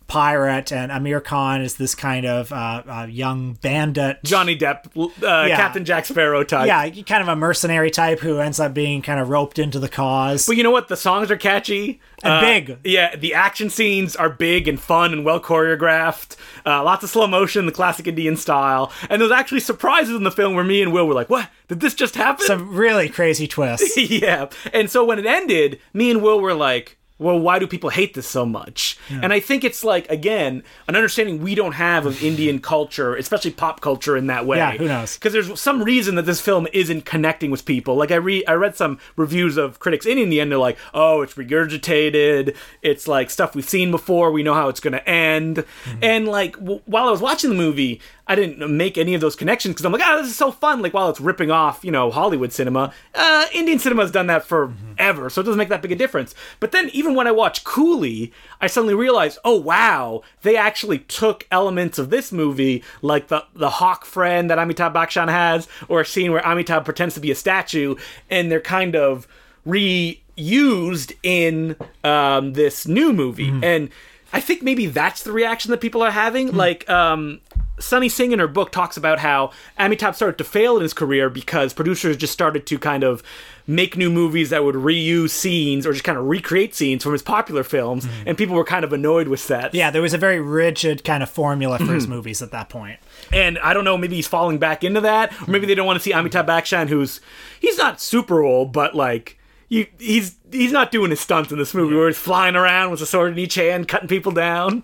[0.07, 4.17] pirate, and Aamir Khan is this kind of uh, uh, young bandit.
[4.23, 5.09] Johnny Depp, uh,
[5.47, 5.55] Yeah.
[5.55, 6.67] Captain Jack Sparrow type.
[6.67, 9.89] yeah, kind of a mercenary type who ends up being kind of roped into the
[9.89, 10.45] cause.
[10.45, 10.87] But you know what?
[10.87, 12.77] The songs are catchy And Uh, big.
[12.83, 16.35] Yeah, the action scenes are big and fun and well choreographed.
[16.65, 18.91] Uh, lots of slow motion, the classic Indian style.
[19.09, 21.49] And there's actually surprises in the film where me and Will were like, "What?
[21.67, 23.97] Did this just happen?" Some really crazy twists.
[23.97, 24.47] yeah.
[24.73, 28.15] And so when it ended, me and Will were like, well, why do people hate
[28.15, 28.97] this so much?
[29.09, 33.51] And I think it's like, again, an understanding we don't have of Indian culture, especially
[33.51, 34.57] pop culture in that way.
[34.57, 35.15] Yeah, who knows?
[35.15, 37.95] Because there's some reason that this film isn't connecting with people.
[37.95, 41.21] Like I read, I read some reviews of critics in India, and they're like, "Oh,
[41.21, 42.55] it's regurgitated.
[42.81, 44.31] It's like stuff we've seen before.
[44.31, 46.03] We know how it's going to end." Mm-hmm.
[46.03, 49.35] And like w- while I was watching the movie, I didn't make any of those
[49.35, 51.91] connections because I'm like, "Ah, this is so fun!" Like while it's ripping off, you
[51.91, 55.81] know, Hollywood cinema, uh, Indian cinema has done that forever, so it doesn't make that
[55.81, 56.33] big a difference.
[56.61, 58.31] But then even when I watch Coolie,
[58.61, 63.69] I suddenly realized, oh wow, they actually took elements of this movie, like the the
[63.69, 67.35] hawk friend that Amitabh Bachchan has, or a scene where Amitabh pretends to be a
[67.35, 67.95] statue,
[68.29, 69.27] and they're kind of
[69.67, 73.49] reused in um, this new movie.
[73.63, 73.89] And
[74.33, 76.49] I think maybe that's the reaction that people are having.
[76.49, 76.57] Hmm.
[76.57, 77.39] Like, um,
[77.79, 81.29] Sunny Singh in her book talks about how Amitabh started to fail in his career
[81.29, 83.23] because producers just started to kind of
[83.65, 87.21] make new movies that would reuse scenes or just kind of recreate scenes from his
[87.21, 88.27] popular films, hmm.
[88.27, 89.73] and people were kind of annoyed with that.
[89.73, 92.11] Yeah, there was a very rigid kind of formula for his hmm.
[92.11, 92.99] movies at that point.
[93.31, 95.97] And I don't know, maybe he's falling back into that, or maybe they don't want
[95.97, 97.21] to see Amitabh Bachchan, who's
[97.59, 101.73] he's not super old, but like you, he's he's not doing his stunts in this
[101.73, 104.83] movie where he's flying around with a sword in each hand, cutting people down.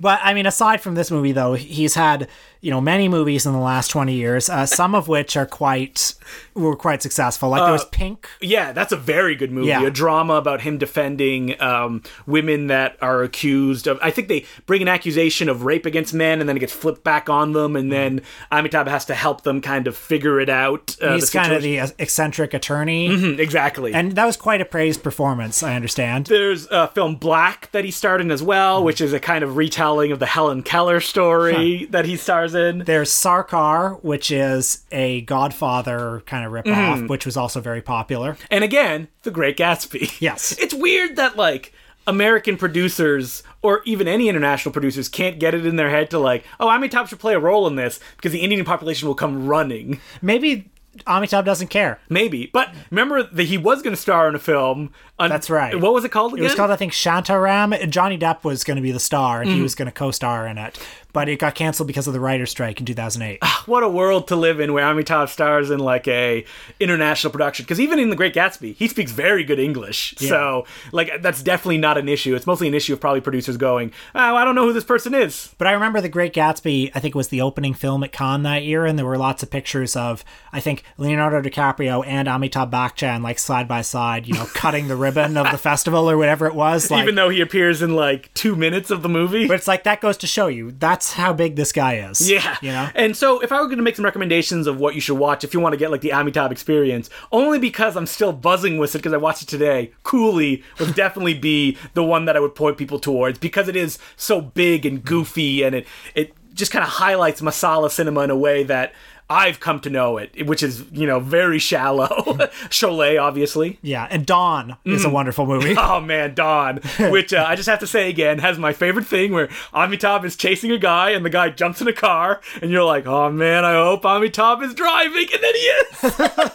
[0.00, 2.28] But I mean, aside from this movie, though, he's had
[2.62, 6.14] you know many movies in the last twenty years, uh, some of which are quite
[6.54, 7.48] were quite successful.
[7.50, 8.28] Like there was Pink.
[8.40, 9.68] Yeah, that's a very good movie.
[9.68, 9.82] Yeah.
[9.86, 13.98] A drama about him defending um, women that are accused of.
[14.02, 17.02] I think they bring an accusation of rape against men, and then it gets flipped
[17.02, 18.20] back on them, and then
[18.52, 20.96] Amitabh has to help them kind of figure it out.
[21.00, 23.94] Uh, He's kind of the eccentric attorney, Mhm, exactly.
[23.94, 25.62] and that was quite a praised performance.
[25.62, 26.26] I understand.
[26.26, 28.84] There's a film Black that he starred in as well, hmm.
[28.84, 32.80] which is a kind of retelling of the Helen Keller story that he stars in.
[32.80, 37.06] There's Sarkar, which is a Godfather kind of ripoff, hmm.
[37.06, 38.36] which was also very popular.
[38.50, 40.18] And again, The Great Gatsby.
[40.20, 40.56] Yes.
[40.58, 41.72] It's weird that like
[42.06, 46.44] American producers or even any international producers can't get it in their head to like,
[46.58, 50.00] oh, Amitabh should play a role in this because the Indian population will come running.
[50.20, 50.70] Maybe
[51.06, 51.98] Amitabh doesn't care.
[52.08, 52.50] Maybe.
[52.52, 54.92] But remember that he was going to star in a film.
[55.18, 55.78] On, That's right.
[55.78, 56.44] What was it called again?
[56.44, 57.88] It was called, I think, Shantaram.
[57.90, 59.56] Johnny Depp was going to be the star, and Mm-hmm.
[59.56, 60.78] he was going to co-star in it,
[61.12, 63.38] but it got canceled because of the writer's strike in 2008.
[63.42, 66.44] Ah, what a world to live in where Amitabh stars in like a
[66.78, 67.64] international production.
[67.64, 70.14] Because even in The Great Gatsby he speaks very good English.
[70.18, 72.34] So like that's definitely not an issue.
[72.34, 75.14] It's mostly an issue of probably producers going oh I don't know who this person
[75.14, 75.54] is.
[75.58, 78.64] But I remember The Great Gatsby, I think, was the opening film at Cannes that
[78.64, 83.22] year, and there were lots of pictures of, I think, Leonardo DiCaprio and Amitabh Bachchan,
[83.22, 86.54] like, side by side, you know, cutting the ribbon of the festival or whatever it
[86.54, 86.90] was.
[86.90, 89.46] Like, even though he appears in like two minutes of the movie.
[89.46, 92.30] But it's like, that goes to show you, that's how big this guy is.
[92.30, 92.58] Yeah.
[92.60, 92.90] You know?
[92.94, 95.44] And so if I were going to make some recommendations of what you should watch
[95.44, 98.94] if you want to get like the Amitabh experience, only because I'm still buzzing with
[98.94, 102.54] it because I watched it today, Coolie would definitely be the one that I would
[102.54, 106.82] point people towards because it is so big and goofy and it it just kind
[106.82, 108.92] of highlights masala cinema in a way that
[109.30, 112.08] I've come to know it, which is, you know, very shallow.
[112.68, 113.78] Sholay, obviously.
[113.80, 115.12] Yeah, and Don is a Mm.
[115.12, 115.74] wonderful movie.
[115.78, 116.78] Oh man, Don,
[117.10, 120.34] which uh, I just have to say again has my favorite thing where Amitabh is
[120.36, 123.64] chasing a guy and the guy jumps in a car and you're like, oh man,
[123.64, 126.50] I hope Amitabh is driving, and then he is.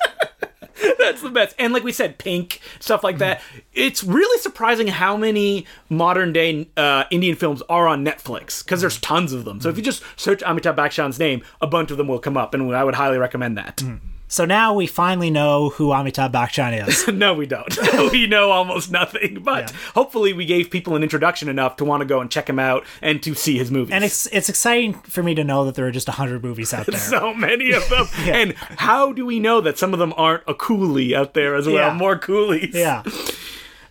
[0.99, 1.55] That's the best.
[1.57, 3.41] And like we said, Pink stuff like that.
[3.73, 8.99] It's really surprising how many modern day uh, Indian films are on Netflix because there's
[8.99, 9.61] tons of them.
[9.61, 12.53] So if you just search Amitabh Bachchan's name, a bunch of them will come up,
[12.53, 13.81] and I would highly recommend that.
[14.27, 17.07] So now we finally know who Amitabh Bachchan is.
[17.13, 17.77] no, we don't.
[18.11, 19.77] we know almost nothing, but Yeah.
[19.93, 22.83] hopefully we gave people an introduction enough to want to go and check him out
[23.01, 23.93] and to see his movies.
[23.93, 26.87] And it's it's exciting for me to know that there are just 100 movies out
[26.87, 26.99] there.
[26.99, 28.07] so many of them.
[28.17, 31.67] And how do we know that some of them aren't a coolie out there as
[31.67, 31.75] well?
[31.75, 31.93] Yeah.
[31.93, 32.73] More coolies.
[32.73, 33.03] yeah.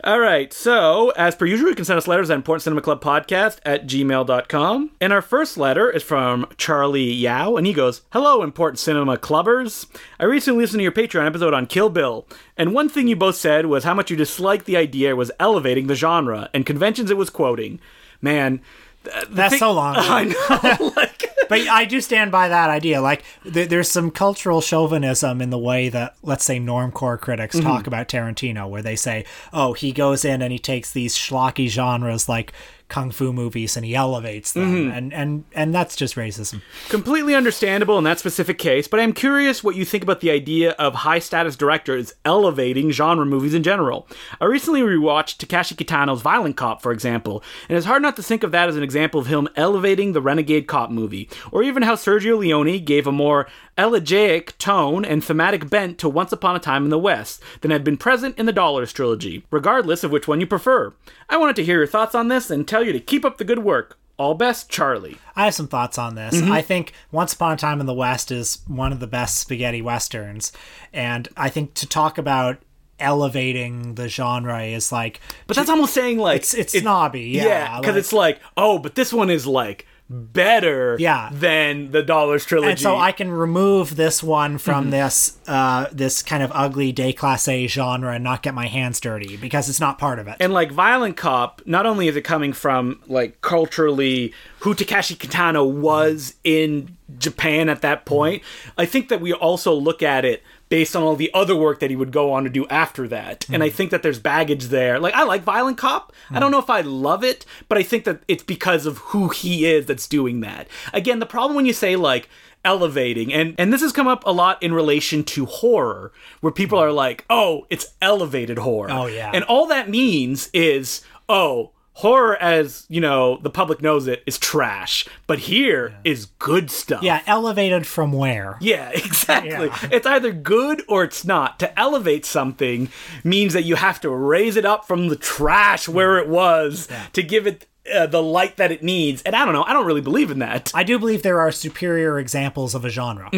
[0.04, 0.52] All right.
[0.52, 3.86] So, as per usual, you can send us letters at Important Cinema Club Podcast at
[3.86, 4.90] gmail.com.
[5.00, 9.86] And our first letter is from Charlie Yao, and he goes, Hello, Important Cinema Clubbers.
[10.20, 12.26] I recently listened to your Patreon episode on Kill Bill,
[12.58, 15.86] and one thing you both said was how much you disliked the idea was elevating
[15.86, 17.80] the genre, and conventions it was quoting.
[18.20, 18.60] Man,
[19.04, 19.94] th- the That's thing- so long.
[19.98, 20.92] I know.
[20.96, 23.00] like, But I do stand by that idea.
[23.00, 27.66] Like, there, there's some cultural chauvinism in the way that, let's say, normcore critics Mm-hmm.
[27.66, 31.68] talk about Tarantino, where they say, oh, he goes in and he takes these schlocky
[31.68, 32.52] genres like
[32.94, 34.72] kung fu movies and he elevates them.
[34.72, 34.96] Mm-hmm.
[34.96, 36.62] And, and, and that's just racism.
[36.90, 40.70] Completely understandable in that specific case, but I'm curious what you think about the idea
[40.78, 44.07] of high status directors elevating genre movies in general.
[44.40, 48.44] I recently rewatched Takashi Kitano's Violent Cop, for example, and it's hard not to think
[48.44, 51.96] of that as an example of him elevating the renegade cop movie, or even how
[51.96, 56.84] Sergio Leone gave a more elegiac tone and thematic bent to Once Upon a Time
[56.84, 60.40] in the West than had been present in the Dollars trilogy, regardless of which one
[60.40, 60.92] you prefer.
[61.28, 63.44] I wanted to hear your thoughts on this and tell you to keep up the
[63.44, 63.98] good work.
[64.16, 65.16] All best, Charlie.
[65.34, 66.37] I have some thoughts on this.
[66.40, 66.52] Mm-hmm.
[66.52, 69.82] I think Once Upon a Time in the West is one of the best spaghetti
[69.82, 70.52] westerns.
[70.92, 72.58] And I think to talk about
[73.00, 77.22] elevating the genre is like But that's almost saying like it's it's it- snobby.
[77.22, 81.30] Yeah, Yeah, because like- it's like, oh, but this one is like better Yeah.
[81.32, 82.70] than the Dollars trilogy.
[82.72, 84.90] and so I can remove this one from Mm-hmm.
[84.90, 89.68] this uh, this kind of ugly déclassé genre and not get my hands dirty because
[89.68, 90.36] it's not part of it.
[90.40, 95.68] and like Violent Cop, not only is it coming from like culturally who Takashi Kitano
[95.70, 98.42] was in Japan at that point,
[98.78, 100.42] I think that we also look at it
[100.74, 103.48] based on all the other work that he would go on to do after that.
[103.48, 103.72] And I mm.
[103.72, 104.98] think that there's baggage there.
[104.98, 106.12] Like I like Violent Cop.
[106.32, 106.54] I don't mm.
[106.54, 109.87] know if I love it, but I think that it's because of who he is
[109.87, 110.66] that's doing that.
[110.92, 112.28] Again, the problem when you say like
[112.64, 116.10] elevating and and this has come up a lot in relation to horror
[116.40, 116.82] where people mm.
[116.82, 119.30] are like, "Oh, it's elevated horror." Oh, yeah.
[119.32, 124.38] And all that means is, oh, horror as you know the public knows it is
[124.38, 125.07] trash.
[125.26, 127.02] But here is good stuff.
[127.02, 128.59] Yeah, elevated from where?
[128.61, 129.66] yeah exactly.
[129.68, 129.88] Yeah.
[129.90, 131.59] it's either good or it's not.
[131.61, 132.88] To elevate something
[133.22, 137.22] means that you have to raise it up from the trash where it was to
[137.22, 140.01] give it uh, the light that it needs and i don't know i don't really
[140.01, 143.29] believe in that I do believe there are superior examples of a genre.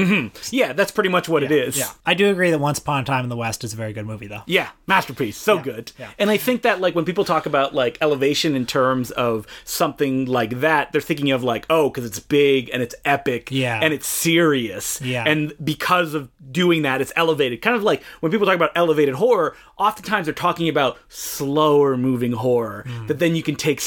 [0.51, 3.05] yeah that's pretty much what it is Yeah, I do agree that Once Upon a
[3.05, 4.42] Time in the West is a very good movie, though.
[4.47, 5.37] Yeah, masterpiece.
[5.37, 5.92] So good.
[5.99, 6.11] yeah.
[6.19, 10.27] And I think that like when people talk about like elevation in terms of something
[10.27, 13.81] like that, they're thinking of like, oh, because it's big and it's epic Yeah.
[13.83, 15.01] and it's serious.
[15.01, 15.25] Yeah.
[15.27, 17.61] And because of doing that, it's elevated.
[17.63, 22.33] Kind of like when people talk about elevated horror, oftentimes they're talking about slower moving
[22.33, 23.07] horror Hmm.
[23.09, 23.81] that then you can take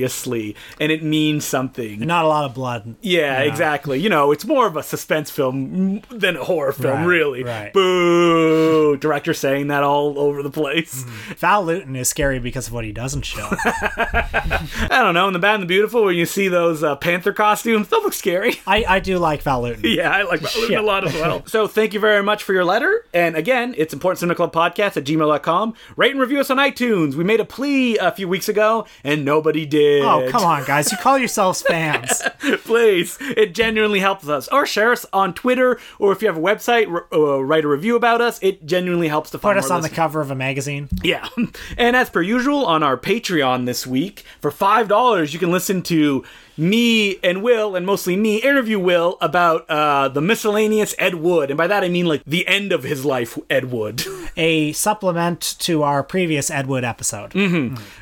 [0.00, 2.00] seriously and it means something.
[2.00, 2.94] Not a lot of blood.
[3.02, 3.98] Yeah, exactly.
[4.00, 7.44] You know, it's more of a suspense film than a horror film, Right, really.
[7.44, 7.72] right.
[7.72, 8.96] Boo!
[8.96, 11.04] Director saying that all over the place.
[11.38, 13.48] Val Lewton is scary because of what he doesn't show.
[13.52, 15.26] I don't know.
[15.28, 18.12] In the Bad and the Beautiful, when you see those uh, panther costumes, those look
[18.14, 18.54] scary.
[18.66, 19.80] I, I do like Val Lewton.
[19.90, 20.80] Yeah, I like Balloon Yeah.
[20.80, 21.44] a lot as well.
[21.46, 23.04] so thank you very much for your letter.
[23.12, 25.74] And again, it's Important Cinema Club Podcast at gmail.com.
[25.96, 27.14] Rate and review us on iTunes.
[27.14, 29.89] We made a plea a few weeks ago, and nobody did.
[30.02, 30.90] Oh, come on, guys.
[30.92, 32.22] You call yourselves fans.
[32.64, 33.18] Please.
[33.20, 34.48] It genuinely helps us.
[34.48, 37.68] Or share us on Twitter, or if you have a website, r- uh, write a
[37.68, 38.38] review about us.
[38.42, 40.88] It genuinely helps to find Put us on the cover of a magazine.
[41.02, 41.28] Yeah.
[41.76, 46.24] And as per usual, on our Patreon this week, for $5, you can listen to
[46.60, 51.50] me and Will, and mostly me, interview Will about uh, the miscellaneous Ed Wood.
[51.50, 54.04] And by that I mean like the end of his life, Ed Wood.
[54.36, 57.34] A supplement to our previous Ed Wood episode.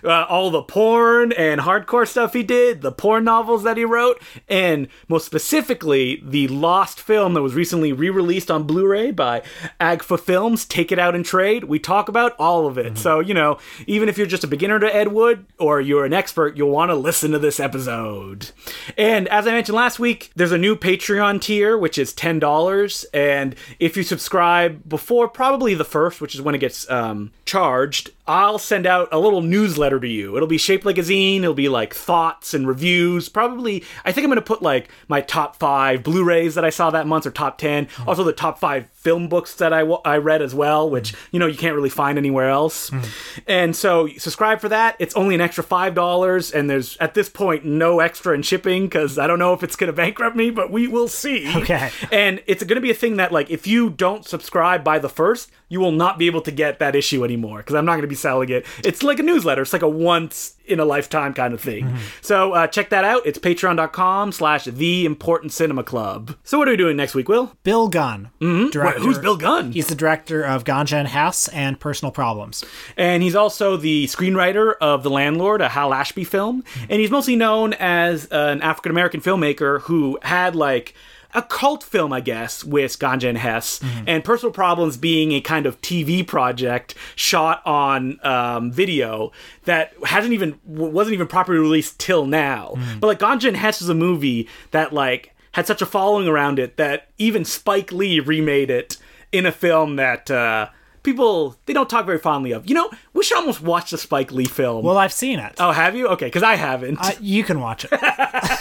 [0.04, 4.20] uh, all the porn and hardcore stuff he did, the porn novels that he wrote,
[4.48, 9.42] and most specifically, the lost film that was recently re released on Blu ray by
[9.80, 11.64] Agfa Films, Take It Out in Trade.
[11.64, 12.98] We talk about all of it.
[12.98, 16.12] So, you know, even if you're just a beginner to Ed Wood or you're an
[16.12, 18.47] expert, you'll want to listen to this episode.
[18.96, 23.04] And as I mentioned last week, there's a new Patreon tier, which is $10.
[23.12, 28.10] And if you subscribe before probably the first, which is when it gets um, charged,
[28.26, 30.36] I'll send out a little newsletter to you.
[30.36, 31.38] It'll be shaped like a zine.
[31.38, 33.28] It'll be like thoughts and reviews.
[33.28, 36.70] Probably, I think I'm going to put like my top five Blu rays that I
[36.70, 37.88] saw that month or top 10.
[38.06, 41.16] Also, the top five film books that I, I read as well, which, mm.
[41.32, 42.90] you know, you can't really find anywhere else.
[42.90, 43.08] Mm.
[43.46, 44.96] And so, subscribe for that.
[44.98, 46.54] It's only an extra $5.
[46.54, 49.76] And there's, at this point, no extra in shipping because I don't know if it's
[49.76, 51.50] going to bankrupt me, but we will see.
[51.56, 51.90] Okay.
[52.12, 55.08] And it's going to be a thing that, like, if you don't subscribe by the
[55.08, 58.02] first, you will not be able to get that issue anymore because I'm not going
[58.02, 58.66] to be selling it.
[58.84, 59.62] It's like a newsletter.
[59.62, 61.84] It's like a once in a lifetime kind of thing.
[61.86, 61.96] Mm-hmm.
[62.20, 63.22] So uh, check that out.
[63.24, 66.36] It's patreon.com slash the important cinema club.
[66.44, 67.56] So what are we doing next week, Will?
[67.62, 68.30] Bill Gunn.
[68.40, 68.64] Mm-hmm.
[68.64, 69.00] Wait, Director.
[69.00, 69.72] who's Bill Gunn?
[69.72, 72.64] He's the director of Ganja and Hess and Personal Problems.
[72.96, 76.62] And he's also the screenwriter of The Landlord, a Hal Ashby film.
[76.62, 76.86] Mm-hmm.
[76.90, 80.94] And he's mostly known as an African American filmmaker who had like
[81.34, 85.66] a cult film, I guess, with Ganja and Hess, and Personal Problems being a kind
[85.66, 89.30] of TV project shot on um, video
[89.64, 92.74] that hasn't even wasn't even properly released till now.
[93.00, 96.58] But like Ganja and Hess is a movie that like had such a following around
[96.58, 98.96] it that even Spike Lee remade it
[99.32, 100.68] in a film that uh,
[101.02, 102.68] people they don't talk very fondly of.
[102.68, 104.84] You know, we should almost watch the Spike Lee film.
[104.84, 105.54] Well, I've seen it.
[105.58, 106.08] oh, have you?
[106.08, 106.98] Okay, because I haven't.
[107.00, 107.90] Uh, you can watch it.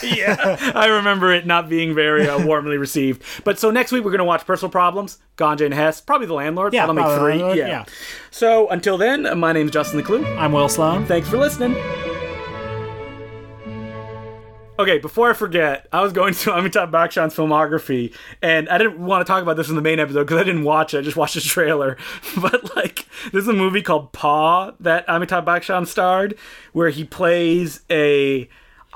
[0.03, 3.23] yeah, I remember it not being very uh, warmly received.
[3.43, 6.73] But so next week we're gonna watch Personal Problems, Ganja and Hess, probably The Landlord.
[6.73, 7.57] Yeah, That'll make three.
[7.57, 7.67] Yeah.
[7.67, 7.85] yeah.
[8.31, 10.25] So until then, my name's Justin Decloux.
[10.37, 11.05] I'm Will Sloan.
[11.05, 11.75] Thanks for listening.
[14.79, 18.13] Okay, before I forget, I was going through Amitabh Bachchan's filmography,
[18.43, 20.65] and I didn't want to talk about this in the main episode because I didn't
[20.65, 20.99] watch it.
[20.99, 21.97] I just watched the trailer.
[22.39, 26.37] But like, there's a movie called Paa that Amitabh Bachchan starred,
[26.73, 28.47] where he plays a,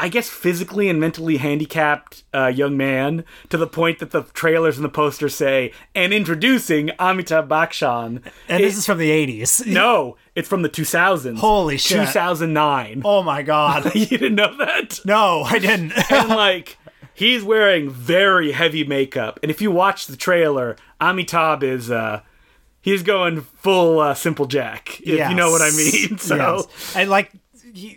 [0.03, 4.77] I guess, physically and mentally handicapped uh, young man to the point that the trailers
[4.77, 9.65] and the posters say, "And introducing Amitabh Bachchan." And It- this is from the 80s.
[9.81, 11.37] no, it's from the 2000s.
[11.37, 12.07] Holy shit.
[12.07, 13.03] 2009.
[13.05, 13.93] Oh my god.
[13.95, 14.99] you didn't know that?
[15.05, 15.93] No, I didn't.
[16.11, 16.77] and like
[17.13, 22.21] he's wearing very heavy makeup and if you watch the trailer amitabh is uh
[22.79, 26.95] he's going full uh, simple jack if you know what i mean so Yes.
[26.95, 27.31] and like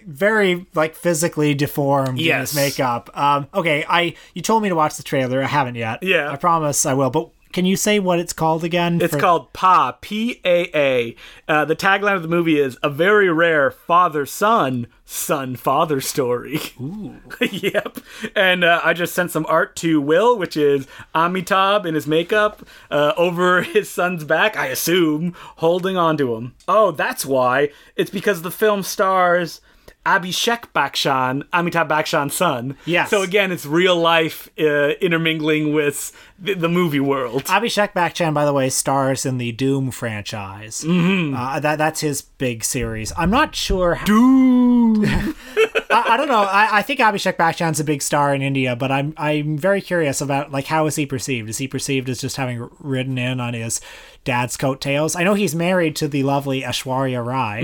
[0.07, 2.51] very like physically deformed in Yes.
[2.53, 3.11] his makeup.
[3.15, 5.43] Um, okay, I you told me to watch the trailer.
[5.43, 6.03] I haven't yet.
[6.03, 6.31] Yeah.
[6.31, 7.11] I promise I will.
[7.11, 9.01] But can you say what it's called again?
[9.01, 11.17] it's for- called Paa, P A A.
[11.49, 16.59] Uh, the tagline of the movie is a very rare father son, son father story.
[16.81, 17.15] Ooh.
[17.41, 17.99] yep.
[18.35, 22.67] And uh, I just sent some art to Will, which is Amitabh in his makeup
[22.91, 26.57] uh, over his son's back, I assume, holding on to him.
[26.67, 27.71] Oh, that's why.
[27.95, 29.61] It's because the film stars
[30.07, 32.77] Abhishek Bachchan, Amitabh Bachchan's son.
[32.85, 33.09] Yes.
[33.11, 37.45] So again, it's real life uh, intermingling with the, the movie world.
[37.45, 40.83] Abhishek Bachchan, by the way, stars in the Dhoom franchise.
[40.83, 41.35] Mm-hmm.
[41.35, 43.13] Uh, that that's his big series.
[43.17, 43.95] I'm not sure.
[43.95, 45.35] How, Dhoom.
[45.91, 46.43] I, I don't know.
[46.43, 50.21] I, I think Abhishek Bachchan's a big star in India, but I'm I'm very curious
[50.21, 51.49] about like how is he perceived?
[51.49, 53.81] Is he perceived as just having ridden in on his
[54.25, 55.15] dad's coattails?
[55.15, 57.61] I know he's married to the lovely Aishwarya Rai,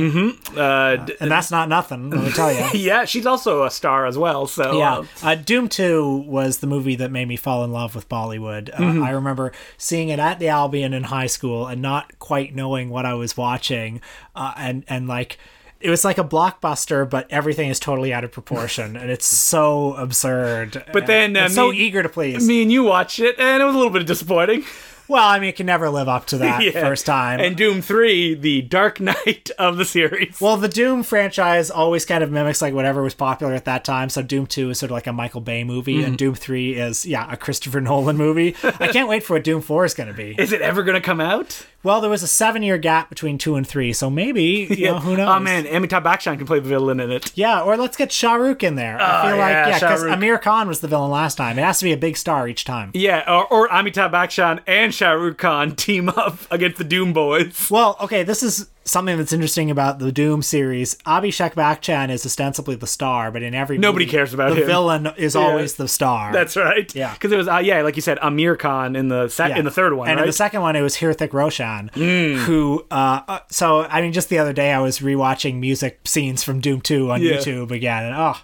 [0.57, 2.11] uh, d- and that's not nothing.
[2.11, 2.67] Let me tell you.
[2.79, 4.47] yeah, she's also a star as well.
[4.47, 7.95] So Yeah, uh, uh, Dhoom Two was the movie that made me fall in love
[7.95, 8.60] with Bollywood.
[8.69, 9.03] Uh, Mm-hmm.
[9.05, 13.07] I remember seeing it at the Albion in high school and not quite knowing what
[13.07, 14.01] I was watching,
[14.35, 15.39] uh, and and like
[15.81, 19.95] it was like a blockbuster, but everything is totally out of proportion, and it's so
[19.95, 20.85] absurd.
[20.93, 22.47] But then, uh, and so eager to please.
[22.47, 24.65] me and you watched it, and it was a little bit disappointing.
[25.11, 26.71] Well, I mean, it can never live up to that Yeah.
[26.71, 27.41] first time.
[27.41, 30.41] And Dhoom Three, the Dark Knight of the series.
[30.41, 34.09] well, the Dhoom franchise always kind of mimics like whatever was popular at that time.
[34.09, 36.05] So Dhoom Two is sort of like a Michael Bay movie, Mm-hmm.
[36.07, 38.55] and Dhoom Three is yeah a Christopher Nolan movie.
[38.63, 40.37] I can't wait for what Dhoom Four is going to be.
[40.39, 41.67] is it ever going to come out?
[41.83, 45.13] Well, there was a seven-year gap between two and three, so maybe you know who
[45.13, 45.29] oh, knows.
[45.29, 47.33] Oh man, Amitabh Bachchan can play the villain in it.
[47.35, 49.01] Yeah, or let's get Shah Rukh in there.
[49.01, 50.19] I oh, feel like yeah, yeah, because Rukh.
[50.19, 51.59] Aamir Khan was the villain last time.
[51.59, 52.91] It has to be a big star each time.
[52.95, 57.71] Yeah, or, or Amitabh Bachchan and Shah Rukh Khan team up against the Dhoom Boys.
[57.71, 60.97] Well, okay, this is something that's interesting about the Dhoom series.
[61.07, 64.67] Abhishek Bachchan is ostensibly the star, but in every Nobody movie, cares about the him.
[64.67, 66.33] villain is always the star.
[66.33, 66.93] That's right.
[66.95, 67.13] Yeah.
[67.13, 69.59] because it was uh, yeah, like you said, Aamir Khan in the sec- Yeah.
[69.59, 70.23] in the third one, and right?
[70.23, 70.25] Mm.
[70.25, 72.85] in the second one, it was Hrithik Roshan, who.
[72.91, 76.61] Uh, uh, so I mean, just the other day, I was rewatching music scenes from
[76.61, 77.33] Dhoom Two on Yeah.
[77.35, 78.37] YouTube again, and oh,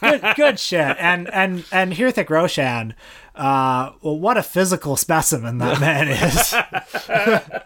[0.00, 0.96] good, good shit.
[0.98, 2.94] And and and Hrithik Roshan,
[3.34, 6.52] uh, well, what a physical specimen that man is.
[6.54, 7.60] uh,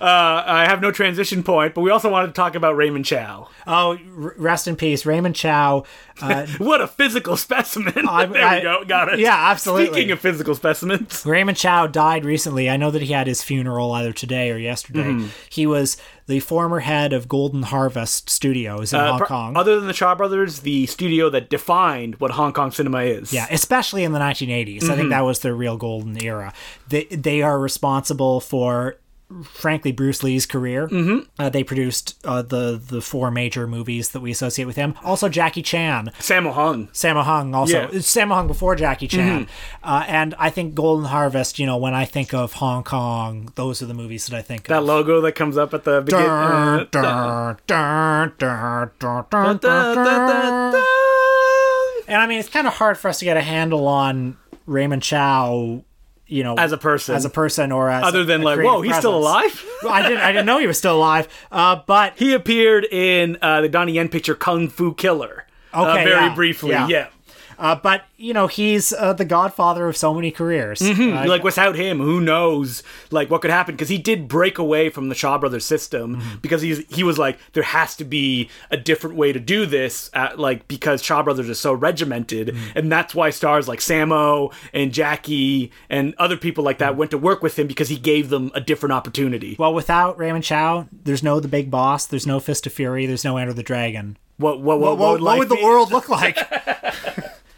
[0.00, 3.48] I have no transition point, but we also wanted to talk about Raymond Chow.
[3.66, 3.98] oh,
[4.36, 5.84] rest in peace, Raymond Chow.
[6.20, 8.06] Uh, What a physical specimen!
[8.08, 9.18] I- there I- we go, got it.
[9.18, 9.86] yeah, absolutely.
[9.86, 12.68] Speaking of physical specimens, Raymond Chow died recently.
[12.70, 15.04] I know that he had his funeral either today or yesterday.
[15.04, 15.28] Mm-hmm.
[15.50, 15.96] He was
[16.26, 19.56] the former head of Golden Harvest Studios in uh, Hong pro- Kong.
[19.56, 23.32] other than the Shaw Brothers, the studio that defined what Hong Kong cinema is.
[23.32, 24.84] Yeah, especially in the 1980s.
[24.84, 25.08] I think mm-hmm.
[25.10, 26.52] that was their real golden era.
[26.88, 28.96] They they are responsible for
[29.42, 30.86] frankly Bruce Lee's career.
[30.88, 31.28] Mm-hmm.
[31.38, 34.94] Uh, they produced uh, the the four major movies that we associate with him.
[35.02, 36.88] Also Jackie Chan, Sammo Hung.
[36.88, 37.82] Sammo Hung also.
[37.82, 37.98] Yeah.
[37.98, 39.48] Sammo Hung before Jackie Chan.
[39.82, 43.82] Uh, and I think Golden Harvest, you know, when I think of Hong Kong, those
[43.82, 44.84] are the movies that I think That of.
[44.84, 46.26] logo that comes up at the beginning.
[46.90, 47.56] Dun.
[52.08, 55.02] And I mean, it's kind of hard for us to get a handle on Raymond
[55.02, 55.82] Chow,
[56.26, 57.14] you know, As a person.
[57.14, 59.64] as a person, or as Other than like, whoa, he's still alive?
[59.88, 61.28] I didn't, I didn't know he was still alive.
[61.52, 65.46] Uh, but He appeared in uh, the Donnie Yen picture Kung Fu Killer.
[65.72, 66.88] uh, Okay, very yeah, briefly, yeah.
[66.88, 67.06] yeah.
[67.58, 70.80] Uh, but you know, he's uh, the godfather of so many careers.
[70.82, 73.74] Uh, like without him, who knows like what could happen?
[73.74, 76.36] Because he did break away from the Shaw Brothers system Mm-hmm.
[76.42, 80.10] because he's he was like there has to be a different way to do this.
[80.14, 82.78] At, like because Shaw Brothers is so regimented, Mm-hmm.
[82.78, 86.84] and that's why stars like Sammo and Jackie and other people like Mm-hmm.
[86.84, 89.56] that went to work with him because he gave them a different opportunity.
[89.58, 93.24] well, without Raymond Chow, there's no The Big Boss, there's no Fist of Fury, there's
[93.24, 94.18] no Enter the Dragon.
[94.36, 96.36] What what what, What, what, would, life would the world look like?